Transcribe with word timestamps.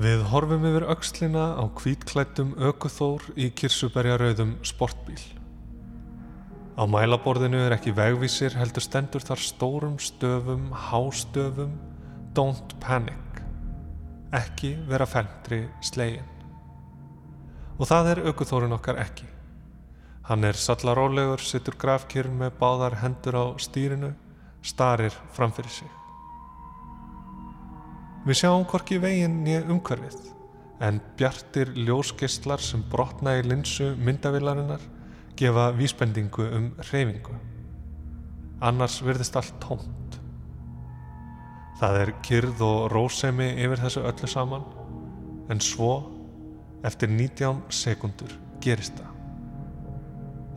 Við 0.00 0.22
horfum 0.30 0.62
yfir 0.64 0.86
aukslina 0.88 1.42
á 1.60 1.64
kvítklættum 1.76 2.54
ökuþór 2.56 3.26
í 3.36 3.50
kirsuberjarauðum 3.52 4.54
sportbíl. 4.64 5.20
Á 6.80 6.88
mælaborðinu 6.88 7.60
er 7.66 7.74
ekki 7.76 7.92
vegvísir 7.98 8.56
heldur 8.56 8.86
stendur 8.86 9.20
þar 9.20 9.44
stórum 9.44 9.98
stöfum, 10.00 10.70
hástöfum, 10.72 11.76
don't 12.32 12.72
panic. 12.80 13.44
Ekki 14.32 14.72
vera 14.88 15.04
felmtri 15.04 15.66
slegin. 15.84 16.24
Og 17.76 17.84
það 17.92 18.12
er 18.14 18.24
aukuþórin 18.30 18.78
okkar 18.80 19.04
ekki. 19.04 19.28
Hann 20.32 20.48
er 20.48 20.56
sallarólegur, 20.56 21.44
sittur 21.44 21.76
grafkjörn 21.76 22.40
með 22.40 22.56
báðar 22.56 23.02
hendur 23.04 23.36
á 23.36 23.44
stýrinu, 23.60 24.14
starir 24.64 25.12
framfyrir 25.36 25.82
sig. 25.82 25.99
Við 28.20 28.36
sjáum 28.36 28.66
hvorki 28.68 28.98
veginn 29.00 29.38
nýja 29.46 29.62
umhverfið, 29.72 30.18
en 30.84 30.98
bjartir 31.16 31.70
ljósgistlar 31.72 32.60
sem 32.60 32.82
brotna 32.92 33.38
í 33.38 33.46
linsu 33.46 33.94
myndavillarinnar 33.96 34.82
gefa 35.40 35.70
vísbendingu 35.72 36.44
um 36.58 36.66
hreyfingu. 36.82 37.38
Annars 38.60 38.98
virðist 39.00 39.40
allt 39.40 39.56
tómt. 39.64 40.20
Það 41.80 41.98
er 42.02 42.14
kyrð 42.26 42.60
og 42.66 42.78
rósemi 42.92 43.48
yfir 43.64 43.80
þessu 43.86 44.04
öllu 44.12 44.28
saman, 44.28 44.68
en 45.48 45.64
svo, 45.64 45.94
eftir 46.84 47.08
19 47.08 47.64
sekundur, 47.72 48.36
gerist 48.60 49.00
það. 49.00 49.14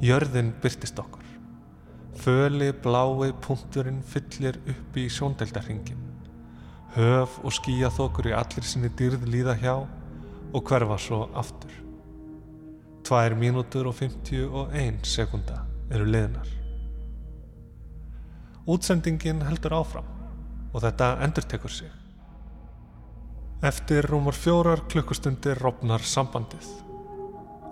Jörðin 0.04 0.52
byrtist 0.60 1.00
okkur. 1.00 1.24
Föli 2.20 2.74
blái 2.76 3.32
punkturinn 3.40 4.04
fyllir 4.04 4.60
upp 4.68 5.00
í 5.00 5.08
sjóndeldarhingin. 5.08 6.03
Höf 6.94 7.40
og 7.42 7.54
skýja 7.56 7.90
þokur 7.90 8.28
í 8.30 8.34
allir 8.38 8.66
sinni 8.70 8.92
dýrð 8.94 9.24
líða 9.26 9.56
hjá 9.58 9.72
og 10.54 10.60
hverfa 10.70 11.00
svo 11.02 11.24
aftur. 11.34 11.72
Tvær 13.04 13.34
mínútur 13.34 13.90
og 13.90 13.98
51 13.98 15.02
sekunda 15.10 15.64
eru 15.90 16.06
liðnar. 16.06 16.52
Útsendingin 18.70 19.42
heldur 19.42 19.74
áfram 19.80 20.14
og 20.70 20.86
þetta 20.86 21.10
endur 21.26 21.50
tekur 21.50 21.74
sig. 21.74 21.90
Eftir 23.66 24.06
rúmar 24.06 24.38
fjórar 24.38 24.86
klukkustundir 24.86 25.58
rofnar 25.66 26.06
sambandið. 26.06 26.70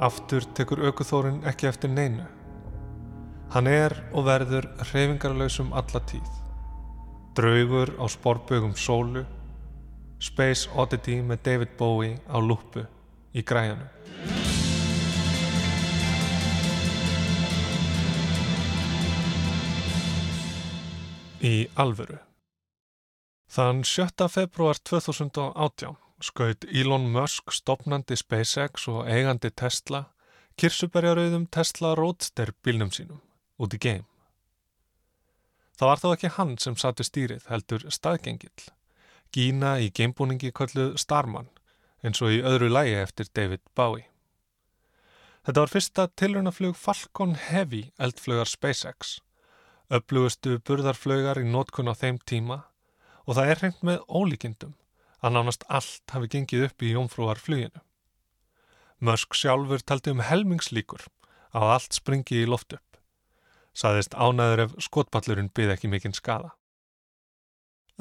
Aftur 0.02 0.50
tekur 0.58 0.82
aukuþórin 0.90 1.44
ekki 1.46 1.70
eftir 1.70 1.94
neinu. 1.94 2.26
Hann 3.54 3.70
er 3.70 4.00
og 4.16 4.26
verður 4.26 4.72
hreyfingarlausum 4.82 5.76
alla 5.78 6.02
tíð. 6.10 6.41
Draugur 7.32 7.94
á 7.96 8.06
sporbögum 8.12 8.74
sólu, 8.76 9.24
Space 10.20 10.68
Oddity 10.76 11.22
með 11.24 11.40
David 11.46 11.72
Bowie 11.80 12.18
á 12.28 12.36
lúpu 12.44 12.84
í 13.32 13.44
græjanum. 13.48 13.88
Í 21.40 21.56
alvöru. 21.80 22.20
Þann 23.48 23.82
7. 23.88 24.28
februar 24.28 24.78
2018 24.84 25.96
skaut 26.22 26.68
Elon 26.68 27.08
Musk 27.16 27.56
stopnandi 27.56 28.20
SpaceX 28.20 28.90
og 28.92 29.08
eigandi 29.08 29.56
Tesla 29.56 30.06
kirsuberjarauðum 30.60 31.48
Tesla 31.48 31.96
Roadster 31.96 32.52
bílnum 32.62 32.92
sínum 32.92 33.24
út 33.58 33.74
í 33.74 33.80
geim. 33.82 34.11
Það 35.82 35.90
var 35.90 35.98
þá 35.98 36.10
ekki 36.14 36.30
hann 36.36 36.50
sem 36.62 36.76
satu 36.78 37.02
stýrið 37.02 37.46
heldur 37.50 37.84
staðgengill. 37.90 38.66
Gína 39.34 39.80
í 39.82 39.88
geimbúningi 39.90 40.52
kölluð 40.54 40.92
Starman 41.02 41.48
eins 42.06 42.22
og 42.22 42.36
í 42.36 42.44
öðru 42.46 42.68
lægi 42.70 43.00
eftir 43.00 43.32
David 43.34 43.64
Bowie. 43.74 44.06
Þetta 45.42 45.64
var 45.64 45.72
fyrsta 45.74 46.06
tilrunaflug 46.22 46.78
Falcon 46.78 47.34
Heavy 47.34 47.88
eldflugar 47.98 48.46
SpaceX. 48.46 49.16
Öflugustu 49.90 50.60
burðarflögar 50.62 51.42
í 51.42 51.48
nótkun 51.50 51.90
á 51.90 51.98
þeim 51.98 52.22
tíma 52.30 52.60
og 53.26 53.40
það 53.40 53.50
er 53.50 53.64
hreint 53.64 53.82
með 53.82 54.06
ólíkindum 54.06 54.78
að 55.26 55.34
nánast 55.34 55.66
allt 55.66 56.14
hafi 56.14 56.30
gengið 56.36 56.68
upp 56.68 56.86
í 56.86 56.94
jómfrúarfluginu. 56.94 57.82
Musk 59.02 59.34
sjálfur 59.34 59.82
taldi 59.82 60.14
um 60.14 60.22
helmingslíkur 60.30 61.10
að 61.58 61.74
allt 61.80 61.98
springi 61.98 62.44
í 62.44 62.50
loft 62.54 62.78
upp. 62.78 62.91
Saðist 63.78 64.16
ánæður 64.16 64.66
ef 64.66 64.74
skotballurinn 64.84 65.52
byði 65.56 65.76
ekki 65.76 65.92
mikinn 65.92 66.16
skada. 66.18 66.52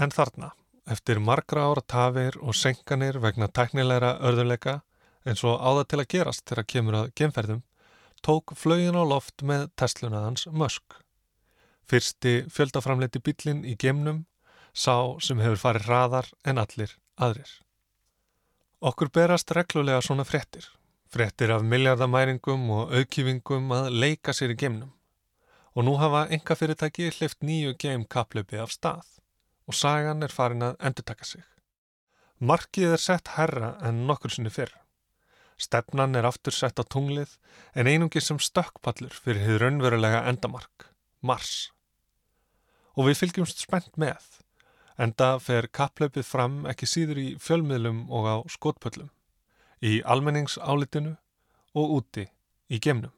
En 0.00 0.10
þarna, 0.10 0.52
eftir 0.90 1.20
margra 1.22 1.68
ára 1.70 1.82
tafir 1.86 2.38
og 2.40 2.56
senkanir 2.56 3.20
vegna 3.22 3.48
tæknilegra 3.48 4.16
örðuleika 4.26 4.80
eins 5.28 5.44
og 5.44 5.60
áða 5.60 5.84
til 5.86 6.00
að 6.00 6.10
gerast 6.14 6.46
þegar 6.48 6.68
kemur 6.72 6.98
að 7.00 7.12
gemferðum, 7.20 7.62
tók 8.24 8.54
flögin 8.56 8.98
á 8.98 9.04
loft 9.04 9.44
með 9.46 9.68
Teslunaðans 9.76 10.46
Musk. 10.50 10.98
Fyrsti 11.90 12.44
fjöldaframleiti 12.52 13.20
bílinn 13.24 13.64
í 13.66 13.76
gemnum 13.78 14.24
sá 14.72 15.18
sem 15.22 15.40
hefur 15.42 15.60
farið 15.64 15.88
hraðar 15.88 16.30
en 16.46 16.60
allir 16.62 16.94
aðrir. 17.18 17.50
Okkur 18.80 19.10
berast 19.12 19.50
reglulega 19.52 20.00
svona 20.00 20.24
frettir. 20.24 20.64
Frettir 21.10 21.50
af 21.52 21.64
miljardamæringum 21.66 22.70
og 22.70 22.94
aukýfingum 22.94 23.72
að 23.76 23.90
leika 23.92 24.32
sér 24.32 24.54
í 24.54 24.56
gemnum. 24.56 24.92
Og 25.80 25.86
nú 25.86 25.94
hafa 25.96 26.26
enga 26.28 26.52
fyrirtæki 26.60 27.06
hlift 27.16 27.38
nýju 27.40 27.72
geim 27.80 28.02
kaplöpi 28.04 28.58
af 28.60 28.74
stað 28.74 29.06
og 29.64 29.76
sagan 29.78 30.20
er 30.26 30.34
farin 30.34 30.66
að 30.66 30.76
endurtaka 30.84 31.24
sig. 31.24 31.44
Markið 32.36 32.98
er 32.98 33.00
sett 33.00 33.30
herra 33.38 33.70
en 33.88 34.02
nokkur 34.04 34.34
sinni 34.34 34.52
fyrr. 34.52 34.74
Stefnan 35.56 36.18
er 36.20 36.28
aftur 36.28 36.52
sett 36.52 36.76
á 36.76 36.84
tunglið 36.84 37.32
en 37.72 37.88
einungi 37.88 38.20
sem 38.20 38.36
stökkpallur 38.36 39.16
fyrir 39.24 39.40
hið 39.46 39.60
raunverulega 39.62 40.26
endamark, 40.28 40.90
Mars 41.24 41.70
og 42.92 43.08
við 43.08 43.20
fylgjumst 43.22 43.64
spennt 43.64 43.96
með. 43.96 44.20
Enda 45.00 45.38
fer 45.40 45.70
kapplaupið 45.72 46.26
fram 46.28 46.58
ekki 46.68 46.88
síður 46.92 47.22
í 47.22 47.28
fjölmiðlum 47.40 48.02
og 48.12 48.28
á 48.28 48.36
skotpöllum, 48.52 49.08
í 49.80 50.02
almenningsálitinu 50.04 51.16
og 51.72 51.96
úti 52.00 52.28
í 52.68 52.82
gemnum. 52.84 53.14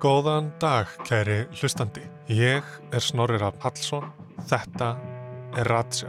Góðan 0.00 0.46
dag, 0.56 0.88
kæri 1.04 1.42
hlustandi. 1.58 2.00
Ég 2.32 2.64
er 2.88 3.02
Snorri 3.04 3.36
Rapp 3.36 3.60
Hallsson. 3.60 4.06
Þetta 4.48 4.86
er 5.60 5.68
Ratsjá. 5.68 6.08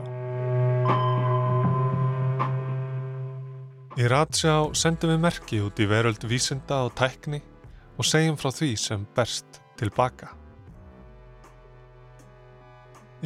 Í 3.99 4.05
Ratsjá 4.07 4.53
sendum 4.79 5.11
við 5.11 5.19
merki 5.25 5.59
út 5.59 5.81
í 5.83 5.89
veröld 5.91 6.23
vísinda 6.23 6.77
og 6.85 6.93
tækni 6.95 7.41
og 7.99 8.07
segjum 8.07 8.37
frá 8.39 8.47
því 8.55 8.69
sem 8.79 9.03
berst 9.17 9.59
tilbaka. 9.81 10.29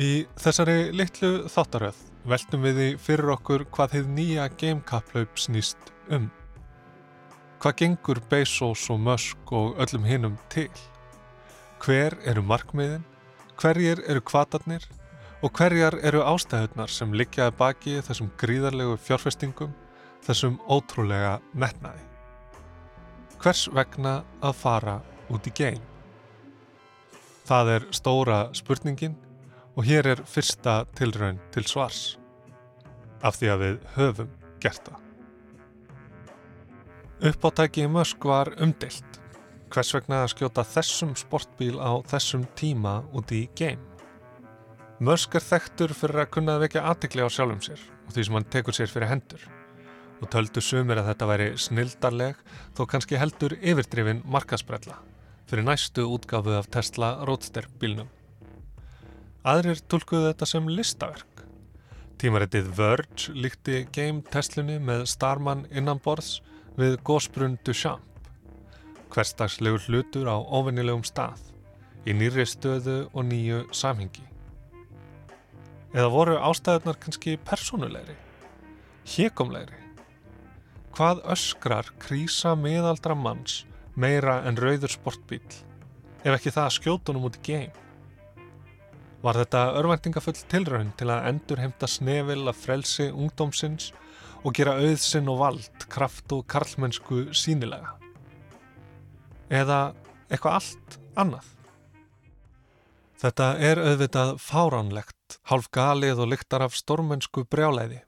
Í 0.01 0.25
þessari 0.41 0.89
litlu 0.97 1.45
þáttaröð 1.45 2.01
veltum 2.25 2.65
við 2.65 2.81
í 2.87 2.89
fyrir 2.97 3.35
okkur 3.37 3.67
hvað 3.69 3.99
þið 3.99 4.09
nýja 4.17 4.49
gamekaplaup 4.57 5.37
snýst 5.37 5.93
um. 6.09 6.25
Hvað 7.65 7.79
gengur 7.79 8.19
Bezos 8.29 8.83
og 8.93 8.99
Musk 9.01 9.51
og 9.57 9.79
öllum 9.81 10.03
hinnum 10.05 10.35
til? 10.53 10.69
Hver 11.81 12.13
eru 12.29 12.43
markmiðin? 12.45 13.01
Hverjir 13.57 14.03
eru 14.05 14.21
kvatarnir? 14.21 14.83
Og 15.41 15.49
hverjar 15.57 15.95
eru 16.05 16.19
ástæðunar 16.21 16.91
sem 16.93 17.15
liggjaði 17.17 17.55
baki 17.57 17.95
þessum 18.05 18.29
gríðarlegu 18.37 18.99
fjárfestingum, 19.01 19.71
þessum 20.21 20.59
ótrúlega 20.69 21.39
metnaði? 21.57 22.03
Hvers 23.41 23.63
vegna 23.73 24.19
að 24.45 24.53
fara 24.59 24.95
út 25.33 25.49
í 25.49 25.53
geim? 25.57 25.81
Það 27.49 27.71
er 27.79 27.87
stóra 27.89 28.37
spurningin 28.53 29.17
og 29.73 29.89
hér 29.89 30.11
er 30.13 30.21
fyrsta 30.21 30.83
tilraun 30.93 31.41
til 31.49 31.65
svars 31.65 32.03
af 33.25 33.41
því 33.41 33.51
að 33.55 33.65
við 33.65 33.81
höfum 33.97 34.31
gert 34.61 34.85
það. 34.85 35.04
Uppáttæki 37.23 37.85
í 37.85 37.87
Musk 37.87 38.25
var 38.27 38.49
umdilt. 38.59 39.19
Hvers 39.71 39.93
vegna 39.95 40.25
að 40.25 40.33
skjóta 40.33 40.65
þessum 40.67 41.13
sportbíl 41.15 41.77
á 41.79 42.03
þessum 42.11 42.41
tíma 42.59 42.97
út 43.15 43.31
í 43.31 43.45
game? 43.55 43.79
Musk 44.99 45.37
er 45.39 45.45
þekktur 45.45 45.93
fyrir 45.95 46.25
að 46.25 46.33
kunna 46.35 46.57
vekja 46.59 46.83
aðtikli 46.89 47.23
á 47.23 47.31
sjálfum 47.31 47.61
sér 47.63 47.79
og 47.79 48.11
því 48.11 48.25
sem 48.27 48.35
hann 48.35 48.47
tekur 48.51 48.75
sér 48.75 48.91
fyrir 48.91 49.07
hendur. 49.13 49.45
Og 50.19 50.27
töldu 50.31 50.59
sumir 50.59 50.99
að 50.99 51.07
þetta 51.13 51.29
væri 51.31 51.47
snildarleg 51.55 52.41
þó 52.75 52.81
kannski 52.91 53.19
heldur 53.19 53.55
yfirdrifin 53.61 54.23
markasprella. 54.27 54.99
fyrir 55.47 55.63
næstu 55.63 56.01
útgafu 56.09 56.57
af 56.57 56.67
Tesla 56.67 57.25
Roadster 57.25 57.67
bílnum. 57.79 58.09
Aðrir 59.45 59.79
tólkuðu 59.87 60.31
þetta 60.31 60.45
sem 60.45 60.67
listaverk. 60.67 61.43
Tímaritið 62.17 62.71
Verge 62.75 63.35
líkti 63.35 63.87
game 63.93 64.23
Teslunni 64.31 64.79
með 64.79 65.05
Starman 65.05 65.67
innanborðs 65.69 66.41
við 66.75 66.97
gósbrunn 67.07 67.55
Duchamp. 67.63 68.03
Hverstagslegur 69.13 69.83
hlutur 69.87 70.27
á 70.27 70.35
ofinnilegum 70.35 71.05
stað, 71.07 71.39
í 72.03 72.11
nýri 72.11 72.43
stöðu 72.49 73.05
og 73.13 73.27
nýju 73.29 73.61
samhengi. 73.71 74.25
Eða 75.95 76.11
voru 76.11 76.35
ástæðunar 76.43 76.99
kannski 76.99 77.37
personulegri, 77.47 78.17
hjekomlegri? 79.07 79.79
Hvað 80.95 81.23
öskrar 81.31 81.93
krísa 81.99 82.55
miðaldra 82.59 83.15
manns 83.15 83.63
meira 83.95 84.41
en 84.47 84.59
rauður 84.59 84.91
sportbíl, 84.91 85.43
ef 86.23 86.35
ekki 86.35 86.51
það 86.51 86.73
skjótunum 86.75 87.29
út 87.29 87.39
í 87.39 87.45
geim? 87.47 87.81
Var 89.23 89.39
þetta 89.39 89.61
örvendingafull 89.79 90.35
tilraun 90.51 90.91
til 90.99 91.07
að 91.09 91.29
endur 91.31 91.63
heimta 91.63 91.87
snefil 91.87 92.43
að 92.43 92.59
frelsi 92.59 93.07
ungdómsins 93.09 93.93
og 94.45 94.53
gera 94.53 94.77
auðsinn 94.77 95.29
og 95.31 95.39
vald, 95.41 95.85
kraft 95.89 96.31
og 96.35 96.45
karlmennsku 96.51 97.31
sínilega? 97.33 97.95
Eða 99.49 99.79
eitthvað 100.29 100.59
allt 100.59 100.97
annað? 101.17 101.51
Þetta 103.25 103.49
er 103.63 103.81
auðvitað 103.81 104.33
fáránlegt, 104.43 105.39
hálf 105.49 105.69
galið 105.73 106.21
og 106.21 106.33
lyktar 106.33 106.65
af 106.65 106.75
stormennsku 106.77 107.45
brjáleiði. 107.49 108.03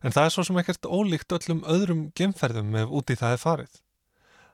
En 0.00 0.14
það 0.14 0.26
er 0.26 0.34
svo 0.34 0.44
sem 0.46 0.58
ekkert 0.62 0.86
ólíkt 0.88 1.34
öllum 1.36 1.64
öðrum 1.68 2.04
gemferðum 2.16 2.76
ef 2.80 2.92
úti 3.00 3.18
það 3.18 3.36
er 3.36 3.42
farið 3.42 3.80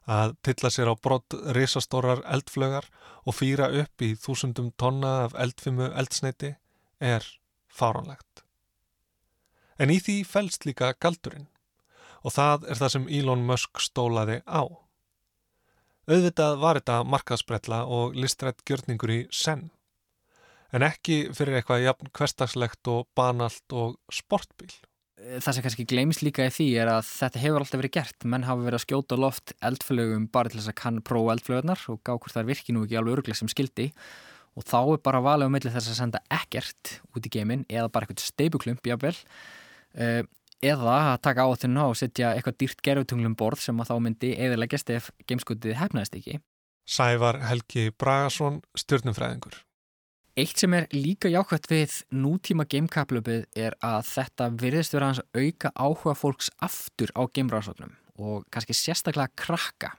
að 0.06 0.36
tilla 0.46 0.70
sér 0.70 0.90
á 0.90 0.94
brott 0.94 1.34
risastórar 1.56 2.22
eldflögar 2.30 2.86
og 3.26 3.34
fýra 3.34 3.68
upp 3.82 4.02
í 4.02 4.14
þúsundum 4.14 4.70
tonna 4.78 5.26
af 5.26 5.34
eldfimu 5.34 5.90
eldsneiti 5.90 6.54
er 7.02 7.26
fáránlegt. 7.66 8.45
En 9.78 9.93
í 9.93 10.00
því 10.00 10.23
fælst 10.25 10.64
líka 10.69 10.94
galdurinn. 11.00 11.49
Og 12.25 12.32
það 12.34 12.67
er 12.70 12.81
það 12.81 12.93
sem 12.94 13.08
Elon 13.19 13.44
Musk 13.46 13.81
stólaði 13.84 14.40
á. 14.49 14.64
Auðvitað 16.06 16.58
var 16.62 16.78
þetta 16.78 17.00
markaðsbrella 17.11 17.81
og 17.90 18.14
listrætt 18.14 18.62
gjörningur 18.67 19.11
í 19.11 19.20
senn, 19.34 19.73
en 20.70 20.84
ekki 20.87 21.32
fyrir 21.34 21.58
eitthvað 21.58 21.82
jafn 21.82 22.12
hverstagslegt 22.14 22.90
og 22.93 23.08
banalt 23.19 23.75
og 23.75 23.96
sportbíl. 24.14 24.70
Það 25.17 25.56
sem 25.56 25.64
kannski 25.64 25.87
gleimist 25.88 26.23
líka 26.23 26.46
í 26.46 26.52
því 26.52 26.69
er 26.78 26.93
að 26.93 27.08
þetta 27.08 27.43
hefur 27.43 27.64
alltaf 27.64 27.81
verið 27.81 27.94
gert. 27.96 28.26
Menn 28.28 28.46
hafa 28.46 28.62
verið 28.62 28.78
að 28.78 28.84
skjóta 28.84 29.19
loft 29.19 29.55
eldflögum 29.64 30.28
bara 30.31 30.52
til 30.52 30.61
þess 30.61 30.70
að 30.70 30.78
kann 30.82 31.02
prófa 31.02 31.34
eldflögunar 31.34 31.84
og 31.90 32.02
gá 32.05 32.12
hvort 32.12 32.34
það 32.37 32.50
virkir 32.52 32.76
nú 32.76 32.84
ekki 32.87 33.00
alveg 33.00 33.17
öruglega 33.17 33.40
sem 33.40 33.50
skildi 33.50 33.88
og 34.56 34.64
þá 34.64 34.78
er 34.81 35.02
bara 35.05 35.25
valið 35.25 35.50
á 35.50 35.55
milli 35.56 35.73
þess 35.73 35.90
að 35.93 35.99
senda 35.99 36.23
ekkert 36.32 36.99
út 37.17 37.26
í 37.26 37.32
geimin 37.32 37.64
eða 37.69 37.90
bara 37.93 38.06
eitthvað 38.06 38.28
steipuklump 38.28 38.87
jáfnvel 38.88 39.17
eða 39.96 40.96
að 41.12 41.22
taka 41.25 41.46
áþunna 41.46 41.87
og 41.90 41.96
setja 41.98 42.34
eitthvað 42.34 42.58
dýrt 42.62 42.82
gerfutunglum 42.84 43.37
borð 43.38 43.66
sem 43.66 43.81
að 43.81 43.93
þá 43.93 43.96
myndi 44.06 44.34
eðileggjast 44.37 44.93
ef 44.96 45.10
geimskutið 45.28 45.78
hefnaðist 45.81 46.19
ekki. 46.20 46.40
Sævar 46.87 47.40
Helgi 47.48 47.90
Bragason, 47.98 48.60
stjórnumfræðingur 48.78 49.56
Eitt 50.37 50.60
sem 50.60 50.75
er 50.76 50.84
líka 50.93 51.31
jákvæmt 51.32 51.70
við 51.70 51.93
nútíma 52.12 52.66
gamekaplöpið 52.69 53.46
er 53.56 53.72
að 53.81 54.02
þetta 54.10 54.48
virðist 54.60 54.93
vera 54.93 55.06
hans 55.08 55.22
auka 55.32 55.70
áhuga 55.72 56.12
fólks 56.12 56.50
aftur 56.60 57.08
á 57.16 57.25
gameráðsóknum 57.25 57.94
og 58.20 58.44
kannski 58.52 58.76
sérstaklega 58.76 59.32
krakka. 59.32 59.94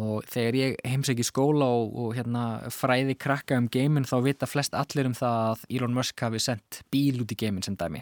Og 0.00 0.24
þegar 0.24 0.56
ég 0.56 0.80
heimsæki 0.88 1.26
skóla 1.26 1.68
og, 1.68 1.92
og 2.00 2.16
hérna, 2.16 2.46
fræði 2.72 3.18
krakka 3.20 3.60
um 3.60 3.68
geimin 3.68 4.08
þá 4.08 4.16
vita 4.24 4.48
flest 4.48 4.72
allir 4.72 5.10
um 5.10 5.16
það 5.16 5.44
að 5.50 5.68
Elon 5.76 5.96
Musk 6.00 6.24
hafi 6.24 6.40
sendt 6.40 6.80
bíl 6.88 7.20
út 7.20 7.36
í 7.36 7.40
geimin 7.44 7.64
sem 7.66 7.76
dæmi 7.76 8.00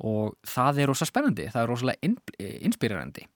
og 0.00 0.36
það 0.46 0.82
er 0.82 0.92
rosa 0.92 1.08
spennandi, 1.08 1.48
það 1.50 1.62
er 1.62 1.72
rosalega 1.72 2.12
inspírerandi 2.68 3.26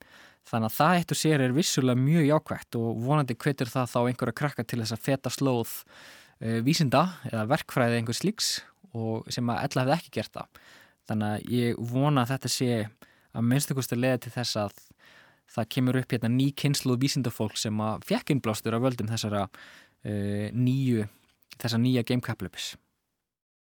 þannig 0.48 0.68
að 0.68 0.76
það 0.76 0.98
eitt 0.98 1.14
og 1.14 1.18
sér 1.18 1.44
er 1.44 1.56
vissulega 1.56 2.00
mjög 2.00 2.26
jákvæmt 2.28 2.78
og 2.80 3.00
vonandi 3.04 3.36
hvetur 3.40 3.70
það 3.72 3.90
þá 3.94 3.98
einhverja 4.02 4.38
krakka 4.40 4.64
til 4.68 4.80
þess 4.82 4.96
að 4.96 5.04
feta 5.06 5.32
slóð 5.32 5.72
uh, 5.80 6.60
vísinda 6.66 7.04
eða 7.30 7.46
verkfræði 7.54 8.00
einhvers 8.00 8.24
líks 8.26 8.50
og 8.94 9.30
sem 9.32 9.48
að 9.50 9.64
ella 9.66 9.84
hefði 9.84 9.96
ekki 9.96 10.12
gert 10.18 10.34
það. 10.36 10.60
Þannig 11.08 11.30
að 11.30 11.54
ég 11.56 11.80
vona 11.92 12.24
að 12.24 12.34
þetta 12.34 12.52
sé 12.52 12.68
að 13.34 13.48
minnstakosti 13.50 13.98
leða 13.98 14.20
til 14.24 14.34
þess 14.36 14.60
að 14.60 14.76
það 15.54 15.70
kemur 15.76 15.98
upp 16.00 16.14
hérna 16.14 16.30
ný 16.32 16.46
kynslu 16.56 16.96
vísindafólk 17.00 17.58
sem 17.60 17.80
að 17.84 18.06
fekk 18.08 18.34
innblástur 18.34 18.76
af 18.76 18.84
völdum 18.84 19.10
þessara 19.10 19.46
uh, 19.48 20.46
nýju, 20.52 21.08
þessa 21.56 21.80
nýja 21.80 22.04
gamekaplöpis. 22.06 22.74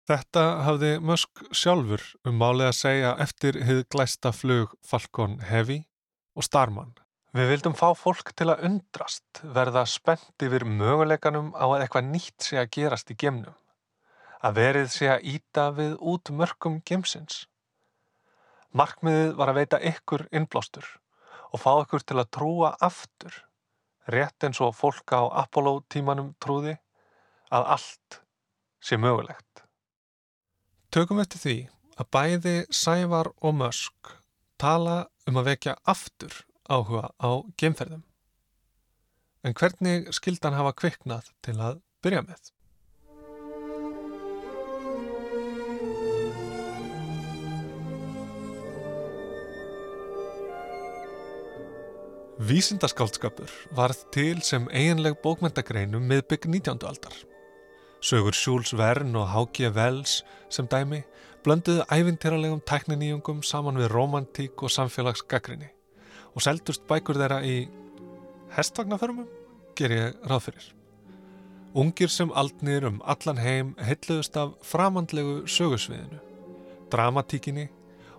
Þetta 0.06 0.44
hafði 0.68 0.92
Musk 1.02 1.48
sjálfur 1.50 2.04
um 2.30 2.36
málið 2.38 2.68
að 2.68 2.78
segja 2.78 3.16
eftir 3.26 3.58
hið 3.66 3.88
glæsta 3.90 4.30
flug 4.36 4.76
Falcon 4.86 5.40
Heavy 5.50 5.80
og 6.38 6.46
Starman 6.46 6.94
Við 7.36 7.50
vildum 7.52 7.74
fá 7.76 7.90
fólk 8.00 8.30
til 8.40 8.46
að 8.48 8.62
undrast, 8.64 9.42
verða 9.44 9.82
spennt 9.92 10.44
yfir 10.46 10.64
möguleikanum 10.64 11.50
á 11.52 11.68
að 11.68 11.82
eitthvað 11.82 12.06
nýtt 12.14 12.46
sé 12.46 12.62
að 12.62 12.70
gerast 12.78 13.12
í 13.12 13.18
gemnum. 13.20 13.58
Að 14.40 14.56
verið 14.62 14.88
sé 14.94 15.10
að 15.12 15.26
íta 15.34 15.66
við 15.76 15.98
út 16.00 16.32
mörgum 16.32 16.78
gemsins. 16.88 17.42
Markmiðið 18.72 19.34
var 19.36 19.52
að 19.52 19.60
veita 19.60 19.82
ykkur 19.92 20.24
innblástur 20.32 20.88
og 21.50 21.60
fá 21.60 21.70
ykkur 21.82 22.08
til 22.08 22.22
að 22.22 22.32
trúa 22.38 22.72
aftur, 22.88 23.36
rétt 24.08 24.48
eins 24.48 24.64
og 24.64 24.72
fólk 24.80 25.12
á 25.12 25.28
Apollo 25.44 25.82
tímanum 25.92 26.32
trúði, 26.40 26.78
að 27.52 27.68
allt 27.76 28.22
sé 28.80 28.96
mögulegt. 28.96 29.65
Tökum 30.96 31.18
eftir 31.20 31.42
því 31.44 31.54
að 32.00 32.08
bæði 32.16 32.52
Sævar 32.72 33.28
og 33.44 33.58
Mösk 33.60 34.14
tala 34.64 35.10
um 35.28 35.40
að 35.42 35.50
vekja 35.50 35.74
aftur 35.92 36.38
áhuga 36.72 37.10
á 37.20 37.44
gemferðum. 37.60 38.06
En 39.44 39.58
hvernig 39.60 40.08
skildan 40.16 40.56
hafa 40.56 40.72
kviknað 40.80 41.28
til 41.44 41.58
að 41.60 41.82
byrja 42.00 42.24
með? 42.24 42.48
Vísindaskaldskapur 52.40 53.52
varð 53.76 54.08
til 54.16 54.40
sem 54.48 54.72
eiginleg 54.72 55.20
bókmyndagreinu 55.20 56.00
með 56.00 56.30
bygg 56.32 56.54
19. 56.56 56.88
aldar. 56.88 57.26
Sögur 58.06 58.36
Sjúls 58.38 58.70
Vern 58.78 59.16
og 59.18 59.32
Hákja 59.34 59.72
Vels 59.74 60.20
sem 60.54 60.68
dæmi 60.70 61.00
blönduðu 61.42 61.88
ævintýralegum 61.90 62.60
tækniníjungum 62.70 63.40
saman 63.42 63.80
við 63.82 63.90
romantík 63.96 64.62
og 64.62 64.70
samfélagsgagrinni 64.70 65.72
og 66.36 66.46
seldust 66.46 66.86
bækur 66.86 67.18
þeirra 67.18 67.40
í 67.42 67.56
hestvagnaförmum, 68.54 69.26
ger 69.74 69.96
ég 69.98 70.22
ráð 70.30 70.46
fyrir. 70.46 70.68
Ungir 71.74 72.14
sem 72.14 72.30
aldnir 72.38 72.86
um 72.92 73.02
allan 73.02 73.42
heim 73.42 73.74
heitluðust 73.82 74.38
af 74.38 74.54
framandlegu 74.62 75.40
sögusviðinu, 75.50 76.22
dramatíkinni 76.94 77.72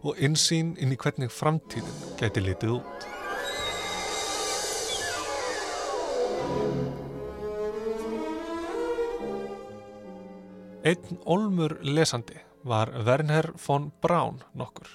og 0.03 0.19
insýn 0.19 0.75
inn 0.83 0.97
í 0.97 0.99
hvernig 0.99 1.31
framtíðin 1.31 2.03
geti 2.19 2.43
litið 2.43 2.81
út. 2.81 3.16
Einn 10.87 11.17
olmur 11.27 11.73
lesandi 11.83 12.37
var 12.63 12.93
Werner 13.07 13.49
von 13.59 13.89
Braun 14.01 14.37
nokkur. 14.55 14.87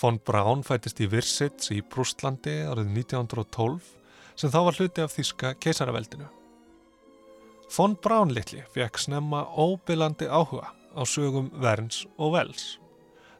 Von 0.00 0.18
Braun 0.18 0.64
fætist 0.66 0.98
í 0.98 1.06
Virsits 1.06 1.70
í 1.70 1.78
Brústlandi 1.86 2.56
árið 2.66 2.90
1912 2.96 3.92
sem 4.34 4.50
þá 4.50 4.58
var 4.66 4.80
hluti 4.80 5.04
af 5.04 5.14
þíska 5.14 5.54
keisaraveldinu. 5.62 6.26
Von 7.76 7.94
Braun 8.02 8.34
litli 8.34 8.64
fekk 8.74 8.98
snemma 9.04 9.44
óbylandi 9.54 10.26
áhuga 10.26 10.74
á 10.98 11.02
sögum 11.06 11.52
Verns 11.62 12.02
og 12.18 12.34
Vels. 12.34 12.66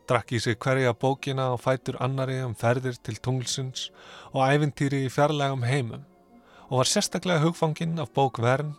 Drakk 0.06 0.30
í 0.38 0.44
sig 0.46 0.62
hverja 0.62 0.94
bókina 0.94 1.50
og 1.56 1.64
fætur 1.66 1.98
annari 1.98 2.38
um 2.46 2.54
ferðir 2.54 3.02
til 3.02 3.18
tunglsins 3.18 3.88
og 4.30 4.44
ævintýri 4.46 5.08
í 5.08 5.10
fjarlægum 5.10 5.66
heimum 5.66 6.06
og 6.70 6.84
var 6.84 6.94
sérstaklega 6.94 7.42
hugfanginn 7.42 7.98
af 7.98 8.14
bók 8.14 8.38
Vern 8.38 8.76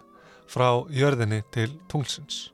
frá 0.47 0.69
jörðinni 0.93 1.41
til 1.53 1.69
tunglsins. 1.91 2.51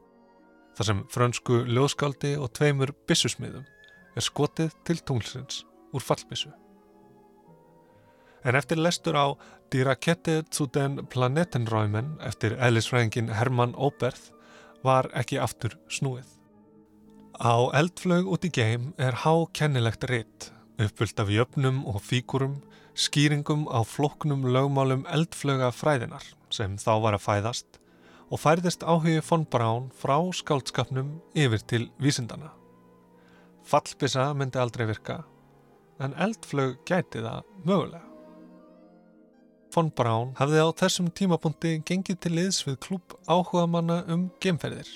Það 0.74 0.90
sem 0.90 1.04
frönsku 1.14 1.60
ljóðskaldi 1.70 2.34
og 2.42 2.52
tveimur 2.58 2.94
bissusmiðum 3.08 3.66
er 4.14 4.26
skotið 4.26 4.74
til 4.88 5.00
tunglsins 5.06 5.64
úr 5.94 6.02
fallbissu. 6.02 6.52
En 8.44 8.58
eftir 8.60 8.82
lestur 8.82 9.16
á 9.16 9.28
Die 9.74 9.86
Rakette 9.86 10.44
zu 10.52 10.68
den 10.68 11.00
Planetenräumen 11.10 12.18
eftir 12.22 12.58
eðlisfræðingin 12.60 13.32
Hermann 13.34 13.74
Oberth 13.74 14.34
var 14.84 15.08
ekki 15.18 15.40
aftur 15.42 15.78
snúið. 15.90 16.28
Á 17.40 17.74
eldflög 17.74 18.28
út 18.30 18.46
í 18.46 18.52
geim 18.54 18.92
er 19.02 19.24
hákennilegt 19.24 20.06
ritt 20.12 20.52
uppfyllt 20.82 21.20
af 21.20 21.30
jöfnum 21.30 21.84
og 21.90 22.02
fíkurum, 22.02 22.58
skýringum 22.94 23.68
á 23.70 23.86
floknum 23.86 24.46
lögmálum 24.46 25.06
eldflöga 25.10 25.72
fræðinar 25.74 26.26
sem 26.54 26.78
þá 26.78 26.94
var 27.02 27.18
að 27.18 27.26
fæðast 27.26 27.80
og 28.34 28.42
færðist 28.42 28.82
áhugi 28.82 29.20
von 29.28 29.44
Braun 29.46 29.92
frá 29.94 30.16
skáldskapnum 30.34 31.20
yfir 31.38 31.62
til 31.70 31.84
vísindana. 32.02 32.50
Fallbissa 33.64 34.32
myndi 34.34 34.58
aldrei 34.58 34.88
virka, 34.90 35.20
en 36.02 36.16
eldflög 36.18 36.80
gæti 36.90 37.22
það 37.22 37.46
mögulega. 37.62 38.02
Von 39.74 39.92
Braun 39.94 40.34
hafði 40.38 40.66
á 40.66 40.68
þessum 40.82 41.12
tímapunkti 41.14 41.76
gengið 41.86 42.20
til 42.26 42.34
liðs 42.40 42.64
við 42.66 42.80
klúb 42.88 43.16
áhuga 43.30 43.68
manna 43.70 44.02
um 44.10 44.28
gemferðir, 44.42 44.90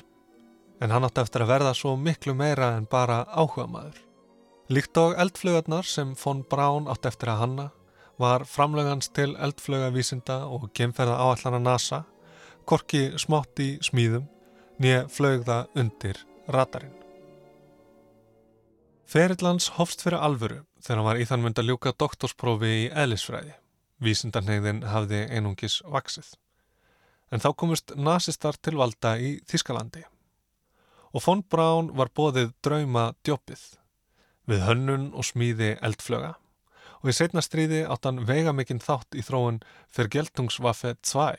en 0.82 0.94
hann 0.94 1.06
átti 1.06 1.22
eftir 1.22 1.46
að 1.46 1.53
verða 1.53 1.77
svo 1.77 1.96
miklu 1.98 2.34
meira 2.38 2.74
en 2.77 2.89
bara 2.89 3.24
áhuga 3.29 3.70
maður. 3.70 4.01
Líkt 4.74 4.98
og 4.98 5.13
eldflögarnar 5.15 5.86
sem 5.86 6.17
von 6.25 6.41
Braun 6.50 6.89
átti 6.89 7.13
eftir 7.13 7.29
að 7.32 7.41
hanna 7.46 7.70
var 8.17 8.50
framlegans 8.50 9.13
til 9.13 9.36
eldflögavísinda 9.38 10.44
og 10.50 10.72
gemferða 10.74 11.22
áallana 11.22 11.62
NASA, 11.62 12.03
korki 12.68 13.14
smátt 13.20 13.60
í 13.64 13.78
smíðum, 13.86 14.28
nýja 14.84 15.06
flögða 15.12 15.66
undir 15.78 16.20
radarinn. 16.52 16.96
Ferillans 19.08 19.70
hofst 19.78 20.04
fyrir 20.04 20.20
alvöru 20.20 20.66
þegar 20.84 21.00
hann 21.00 21.08
var 21.08 21.22
í 21.22 21.28
þann 21.30 21.46
mynd 21.46 21.62
að 21.62 21.70
ljúka 21.72 21.94
doktorsprófi 21.96 22.74
í 22.84 22.90
eðlisfræði. 22.92 23.56
Vísindarnegðin 24.04 24.84
hafði 24.92 25.24
einungis 25.32 25.80
vaksið. 25.88 26.34
En 27.32 27.42
þá 27.44 27.50
komust 27.56 27.96
nazistar 27.96 28.60
til 28.62 28.76
valda 28.78 29.16
í 29.18 29.38
Þískalandi. 29.48 30.04
Og 31.16 31.24
von 31.24 31.42
Braun 31.42 31.94
var 31.98 32.12
bóðið 32.14 32.52
drauma 32.64 33.14
djópið 33.24 33.64
við 34.48 34.64
hönnun 34.68 35.10
og 35.16 35.26
smíði 35.28 35.76
eldflöga 35.84 36.36
og 37.02 37.12
í 37.12 37.16
setna 37.16 37.44
stríði 37.46 37.84
átt 37.88 38.08
hann 38.08 38.24
veiga 38.28 38.54
mikinn 38.56 38.82
þátt 38.84 39.16
í 39.16 39.24
þróun 39.26 39.60
fyrir 39.94 40.12
Geltungswaffe 40.16 40.96
2, 41.06 41.36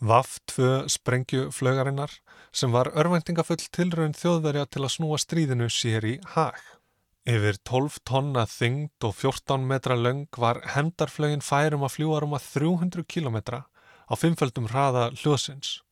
Waff 0.00 0.38
2 0.48 0.88
sprengjuflögarinnar 0.88 2.12
sem 2.56 2.72
var 2.72 2.88
örvæntingafull 2.96 3.60
tilraun 3.68 4.14
þjóðverja 4.16 4.62
til 4.72 4.80
að 4.86 4.94
snúa 4.94 5.18
stríðinu 5.20 5.66
sér 5.68 6.06
í 6.08 6.12
hag. 6.32 6.56
Yfir 7.28 7.58
12 7.68 7.98
tonna 8.08 8.46
þyngd 8.48 9.04
og 9.04 9.12
14 9.18 9.68
metra 9.68 9.98
löng 10.00 10.24
var 10.40 10.62
hendarflögin 10.72 11.44
færum 11.44 11.84
að 11.84 11.98
fljúa 11.98 12.22
rúma 12.24 12.40
300 12.40 13.04
kilometra 13.04 13.66
á 14.08 14.14
fimmföldum 14.16 14.72
hraða 14.72 15.10
hljóðsins 15.20 15.82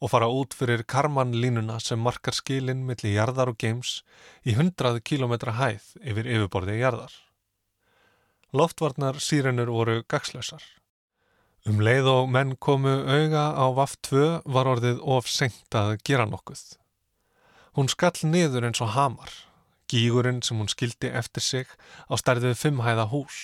og 0.00 0.08
fara 0.08 0.32
út 0.32 0.56
fyrir 0.56 0.86
karmanlínuna 0.88 1.76
sem 1.84 2.00
markar 2.00 2.32
skilin 2.32 2.86
millir 2.88 3.18
jarðar 3.18 3.52
og 3.52 3.60
geims 3.60 3.98
í 4.40 4.56
100 4.56 5.04
km 5.04 5.36
hæð 5.60 5.92
yfir 6.00 6.32
yfirborði 6.32 6.80
jarðar. 6.80 7.12
Loftvarnar 8.56 9.20
sírenur 9.20 9.68
voru 9.68 10.00
gagslausar. 10.08 10.64
Um 11.70 11.78
leið 11.78 12.08
og 12.10 12.30
menn 12.34 12.56
komu 12.58 12.90
auga 13.06 13.44
á 13.54 13.66
VAF 13.76 13.92
2 14.08 14.22
var 14.56 14.66
orðið 14.66 15.02
of 15.06 15.28
senkt 15.30 15.76
að 15.78 15.92
gera 16.02 16.24
nokkuð. 16.26 16.62
Hún 17.78 17.90
skall 17.92 18.24
niður 18.26 18.66
eins 18.66 18.80
og 18.82 18.90
hamar, 18.96 19.30
gígurinn 19.86 20.40
sem 20.42 20.58
hún 20.58 20.70
skildi 20.72 21.12
eftir 21.20 21.44
sig 21.46 21.68
á 22.10 22.18
stærðið 22.18 22.56
fimmhæða 22.58 23.04
hús. 23.12 23.36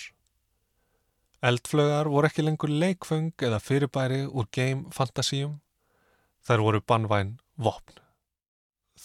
Eldflögar 1.39 2.09
voru 2.11 2.27
ekki 2.27 2.43
lengur 2.43 2.73
leikföng 2.73 3.31
eða 3.47 3.61
fyrirbæri 3.63 4.25
úr 4.27 4.51
game 4.51 4.91
fantasíum, 4.91 5.61
Þær 6.43 6.65
voru 6.65 6.83
bannvæn 6.83 7.31
vopn. 7.55 8.03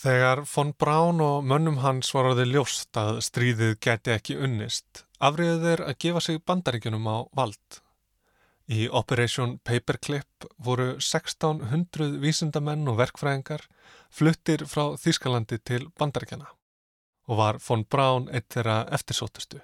Þegar 0.02 0.42
von 0.50 0.74
Braun 0.74 1.22
og 1.22 1.46
mönnum 1.46 1.78
hans 1.84 2.10
var 2.14 2.32
orðið 2.32 2.56
ljóst 2.56 2.98
að 2.98 3.22
stríðið 3.28 3.78
geti 3.86 4.16
ekki 4.16 4.40
unnist, 4.42 5.04
afriðu 5.22 5.62
þeir 5.62 5.86
að 5.86 5.98
gefa 6.06 6.26
sig 6.26 6.42
bandaríkjunum 6.42 7.06
á 7.06 7.16
vald. 7.38 7.81
Í 8.72 8.86
Operation 8.88 9.58
Paperclip 9.66 10.46
voru 10.64 10.94
1600 10.94 12.14
vísindamenn 12.22 12.86
og 12.88 12.96
verkfræðingar 13.02 13.66
fluttir 14.08 14.64
frá 14.70 14.94
Þýskalandi 15.02 15.58
til 15.60 15.90
bandaríkjana 16.00 16.48
og 17.28 17.38
var 17.38 17.58
von 17.62 17.84
Braun 17.84 18.30
eitt 18.32 18.48
þeirra 18.54 18.82
eftirsótustu. 18.96 19.60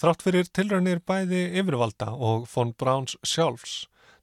Þrátt 0.00 0.24
fyrir 0.24 0.48
tilraunir 0.56 1.02
bæði 1.04 1.42
yfirvalda 1.60 2.14
og 2.16 2.46
von 2.54 2.72
Brauns 2.72 3.18
sjálfs 3.20 3.82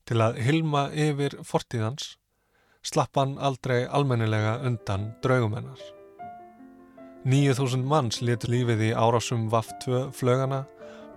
til 0.10 0.24
að 0.26 0.40
hilma 0.48 0.88
yfir 0.90 1.38
fortíðans 1.46 2.16
slapp 2.88 3.20
hann 3.20 3.38
aldrei 3.38 3.84
almennilega 3.86 4.58
undan 4.66 5.12
draugumennar. 5.22 5.78
9.000 7.28 7.84
manns 7.84 8.22
letur 8.24 8.54
lífið 8.56 8.86
í 8.88 8.92
árásum 8.96 9.50
VAF-2 9.52 10.08
flögana, 10.16 10.64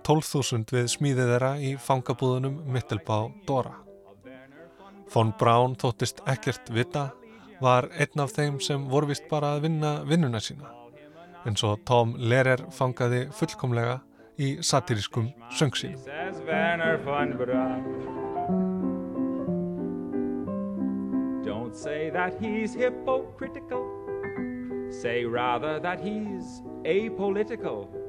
12.000 0.01 0.73
við 0.73 0.89
smíðið 0.95 1.31
þeirra 1.33 1.53
í 1.61 1.71
fangabúðunum 1.77 2.59
Mittelbá 2.73 3.17
Dora. 3.47 3.75
Von 5.13 5.33
Braun 5.39 5.75
þóttist 5.75 6.21
ekkert 6.29 6.71
vita, 6.73 7.09
var 7.61 7.89
einn 7.93 8.23
af 8.23 8.33
þeim 8.33 8.59
sem 8.63 8.87
vorvist 8.89 9.27
bara 9.29 9.55
að 9.55 9.67
vinna 9.67 9.91
vinnuna 10.07 10.39
sína, 10.41 10.71
eins 11.45 11.61
og 11.67 11.83
Tom 11.85 12.15
Lehrer 12.17 12.63
fangaði 12.73 13.27
fullkomlega 13.37 13.99
í 14.41 14.55
satirískum 14.65 15.29
söngsínum. 15.53 16.01
Don't 21.45 21.75
say 21.75 22.09
that 22.09 22.33
he's 22.41 22.73
hypocritical. 22.73 23.85
Say 24.89 25.25
rather 25.25 25.79
that 25.79 25.99
he's 25.99 26.63
apolitical. 26.85 28.00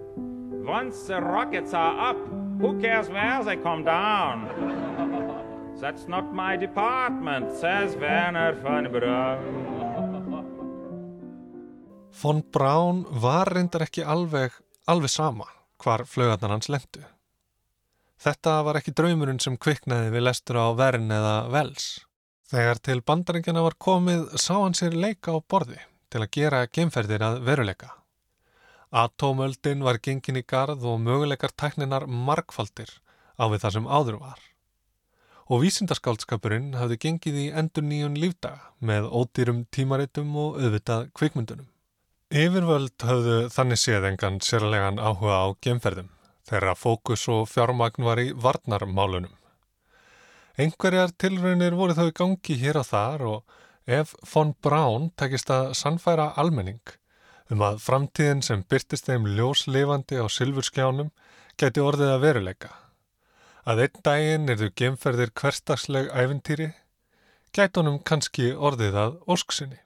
Once 0.64 1.06
the 1.08 1.20
rockets 1.20 1.74
are 1.74 2.10
up, 2.10 2.16
who 2.60 2.80
cares 2.80 3.08
where 3.08 3.42
they 3.44 3.56
come 3.56 3.82
down? 3.84 4.46
That's 5.80 6.06
not 6.06 6.32
my 6.32 6.56
department, 6.56 7.50
says 7.56 7.96
Werner 7.96 8.52
von 8.62 8.84
Braun. 8.92 9.72
Von 12.12 12.42
Braun 12.52 13.06
var 13.10 13.50
reyndar 13.50 13.82
ekki 13.88 14.04
alveg, 14.06 14.54
alveg 14.86 15.10
sama 15.10 15.48
hvar 15.82 16.04
flögarnar 16.06 16.54
hans 16.54 16.70
lendu. 16.70 17.02
Þetta 18.22 18.60
var 18.62 18.78
ekki 18.78 18.94
draumurinn 18.94 19.42
sem 19.42 19.56
kviknaði 19.58 20.12
við 20.14 20.26
lestur 20.28 20.60
á 20.62 20.70
Vern 20.78 21.10
eða 21.10 21.34
Vels. 21.50 21.88
Þegar 22.52 22.78
til 22.78 23.00
bandaringina 23.02 23.64
var 23.66 23.74
komið 23.82 24.28
sá 24.38 24.54
hann 24.60 24.78
sér 24.78 24.94
leika 24.94 25.34
á 25.34 25.42
borði 25.42 25.80
til 26.12 26.22
að 26.22 26.30
gera 26.38 26.62
geimferðir 26.70 27.26
að 27.26 27.42
veruleika. 27.48 27.90
Atómöldin 28.92 29.80
var 29.80 29.96
gengin 30.04 30.36
í 30.36 30.42
garð 30.44 30.82
og 30.84 30.98
möguleikar 31.00 31.54
tækninar 31.56 32.04
markfaldir 32.04 32.90
á 33.40 33.48
við 33.48 33.62
það 33.62 33.74
sem 33.76 33.86
áður 33.88 34.18
var. 34.20 34.42
Og 35.48 35.62
vísindaskálskapurinn 35.64 36.74
hafði 36.76 36.98
gengið 37.06 37.38
í 37.40 37.46
endur 37.56 37.86
nýjun 37.88 38.20
lífdaga 38.20 38.68
með 38.84 39.08
ódýrum 39.08 39.64
tímaritum 39.72 40.36
og 40.36 40.60
auðvitað 40.60 41.08
kvikmyndunum. 41.16 41.70
Yfirvöld 42.32 43.08
hafðu 43.08 43.38
þannig 43.56 43.80
séð 43.80 44.10
engan 44.12 44.40
sérlegan 44.44 45.00
áhuga 45.00 45.40
á 45.40 45.46
geimferðum 45.64 46.12
þegar 46.48 46.76
fókus 46.76 47.24
og 47.32 47.48
fjármagn 47.48 48.04
var 48.04 48.20
í 48.20 48.30
varnarmálunum. 48.36 49.32
Einhverjar 50.60 51.16
tilraunir 51.16 51.76
voru 51.80 51.96
í 51.96 52.12
gangi 52.12 52.60
hér 52.60 52.84
og 52.84 52.90
þar 52.92 53.28
og 53.34 53.60
ef 53.88 54.12
von 54.28 54.52
Braun 54.60 55.14
takist 55.16 55.48
að 55.48 55.72
sannfæra 55.80 56.34
almenning 56.36 56.82
um 57.52 57.62
að 57.66 57.82
framtíðin 57.84 58.40
sem 58.44 58.62
byrtist 58.64 59.08
þeim 59.08 59.26
ljóslefandi 59.36 60.16
á 60.16 60.26
sylfurskjánum 60.32 61.10
geti 61.60 61.82
orðið 61.84 62.14
að 62.14 62.22
veruleika. 62.24 62.70
Að 63.68 63.84
einn 63.84 64.02
daginn 64.06 64.50
er 64.50 64.58
þau 64.58 64.70
gemferðir 64.80 65.32
hverstagsleg 65.38 66.08
æfintýri, 66.10 66.70
gæti 67.52 67.78
honum 67.78 68.00
kannski 68.08 68.48
orðið 68.56 68.98
að 69.04 69.18
ósksinni. 69.30 69.78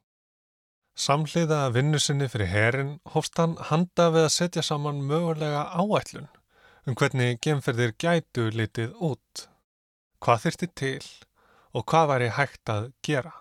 Samhliða 0.96 1.66
að 1.66 1.75
vinnu 1.76 1.99
sinni 2.00 2.28
fyrir 2.32 2.49
herin 2.49 2.92
hófst 3.12 3.37
hann 3.37 3.58
handa 3.68 4.08
við 4.14 4.28
að 4.28 4.35
setja 4.38 4.62
saman 4.64 5.02
mögulega 5.04 5.66
áætlun 5.76 6.30
um 6.87 6.94
hvernig 6.96 7.42
gemferðir 7.42 7.92
gætu 8.00 8.46
litið 8.54 8.94
út 9.02 9.49
hvað 10.23 10.46
þyrti 10.46 10.68
til 10.80 11.08
og 11.76 11.85
hvað 11.90 12.08
væri 12.12 12.30
hægt 12.38 12.73
að 12.73 12.88
gera. 13.04 13.35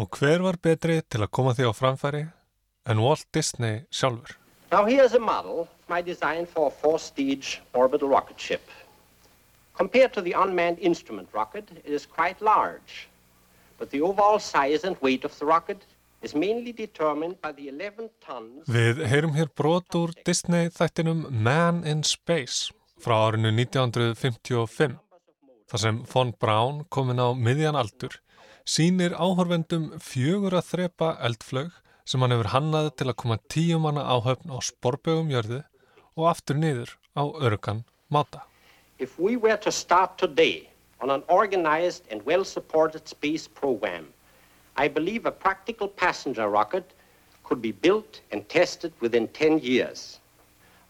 Og 0.00 0.08
hver 0.16 0.46
var 0.46 0.56
betri 0.62 1.02
til 1.02 1.20
að 1.20 1.32
koma 1.34 1.52
því 1.58 1.68
á 1.68 1.72
framfæri 1.76 2.22
en 2.86 2.98
Walt 2.98 3.26
Disney 3.32 3.84
sjálfur? 3.90 4.36
Now 4.70 4.84
here's 4.84 5.14
a 5.14 5.20
model, 5.20 5.68
my 5.88 6.02
design 6.02 6.46
for 6.46 6.66
a 6.66 6.70
four-stage 6.70 7.62
orbital 7.72 8.08
rocket 8.08 8.40
ship. 8.40 8.62
Compared 9.76 10.12
to 10.12 10.22
the 10.22 10.32
unmanned 10.32 10.78
instrument 10.78 11.28
rocket, 11.32 11.70
it 11.84 11.92
is 11.92 12.06
quite 12.06 12.40
large. 12.40 13.08
But 13.78 13.90
the 13.90 14.00
overall 14.00 14.38
size 14.38 14.84
and 14.84 14.96
weight 15.00 15.24
of 15.24 15.36
the 15.38 15.46
rocket 15.46 15.84
is 16.22 16.34
mainly 16.34 16.72
determined 16.72 17.40
by 17.40 17.52
the 17.52 17.68
11 17.68 18.08
tons... 18.26 18.64
Við 18.68 19.04
heyrum 19.10 19.34
hér 19.36 19.50
brot 19.56 19.94
úr 19.98 20.14
Disney 20.24 20.70
þættinum 20.72 21.26
Man 21.30 21.82
in 21.84 22.02
Space 22.02 22.72
frá 23.04 23.18
árinu 23.28 23.50
1955 23.52 24.94
þar 25.68 25.82
sem 25.82 26.00
von 26.08 26.32
Braun 26.40 26.84
komin 26.94 27.20
á 27.20 27.28
miðjan 27.36 27.76
aldur 27.76 28.16
sínir 28.64 29.12
áhörvendum 29.18 29.90
fjögur 30.00 30.56
að 30.56 30.70
þrepa 30.70 31.10
eldflög 31.26 31.74
sem 32.04 32.20
hann 32.20 32.34
hefur 32.34 32.52
hannað 32.52 32.90
til 32.98 33.08
að 33.10 33.18
koma 33.22 33.38
tíu 33.52 33.78
manna 33.80 34.04
áhöfn 34.04 34.52
á 34.52 34.58
sporbögum 34.60 35.32
jörðu 35.32 35.62
og 36.16 36.28
aftur 36.30 36.58
niður 36.60 36.96
á 37.16 37.24
örugan 37.40 37.84
máta. 38.10 38.44
If 38.98 39.18
we 39.18 39.36
were 39.36 39.56
to 39.56 39.72
start 39.72 40.18
today 40.18 40.68
on 41.00 41.10
an 41.10 41.22
organized 41.28 42.04
and 42.10 42.22
well-supported 42.26 43.08
space 43.08 43.48
program, 43.48 44.12
I 44.76 44.88
believe 44.88 45.26
a 45.26 45.32
practical 45.32 45.88
passenger 45.88 46.48
rocket 46.48 46.94
could 47.42 47.60
be 47.62 47.72
built 47.72 48.20
and 48.32 48.48
tested 48.48 48.92
within 49.00 49.28
10 49.28 49.58
years. 49.58 50.20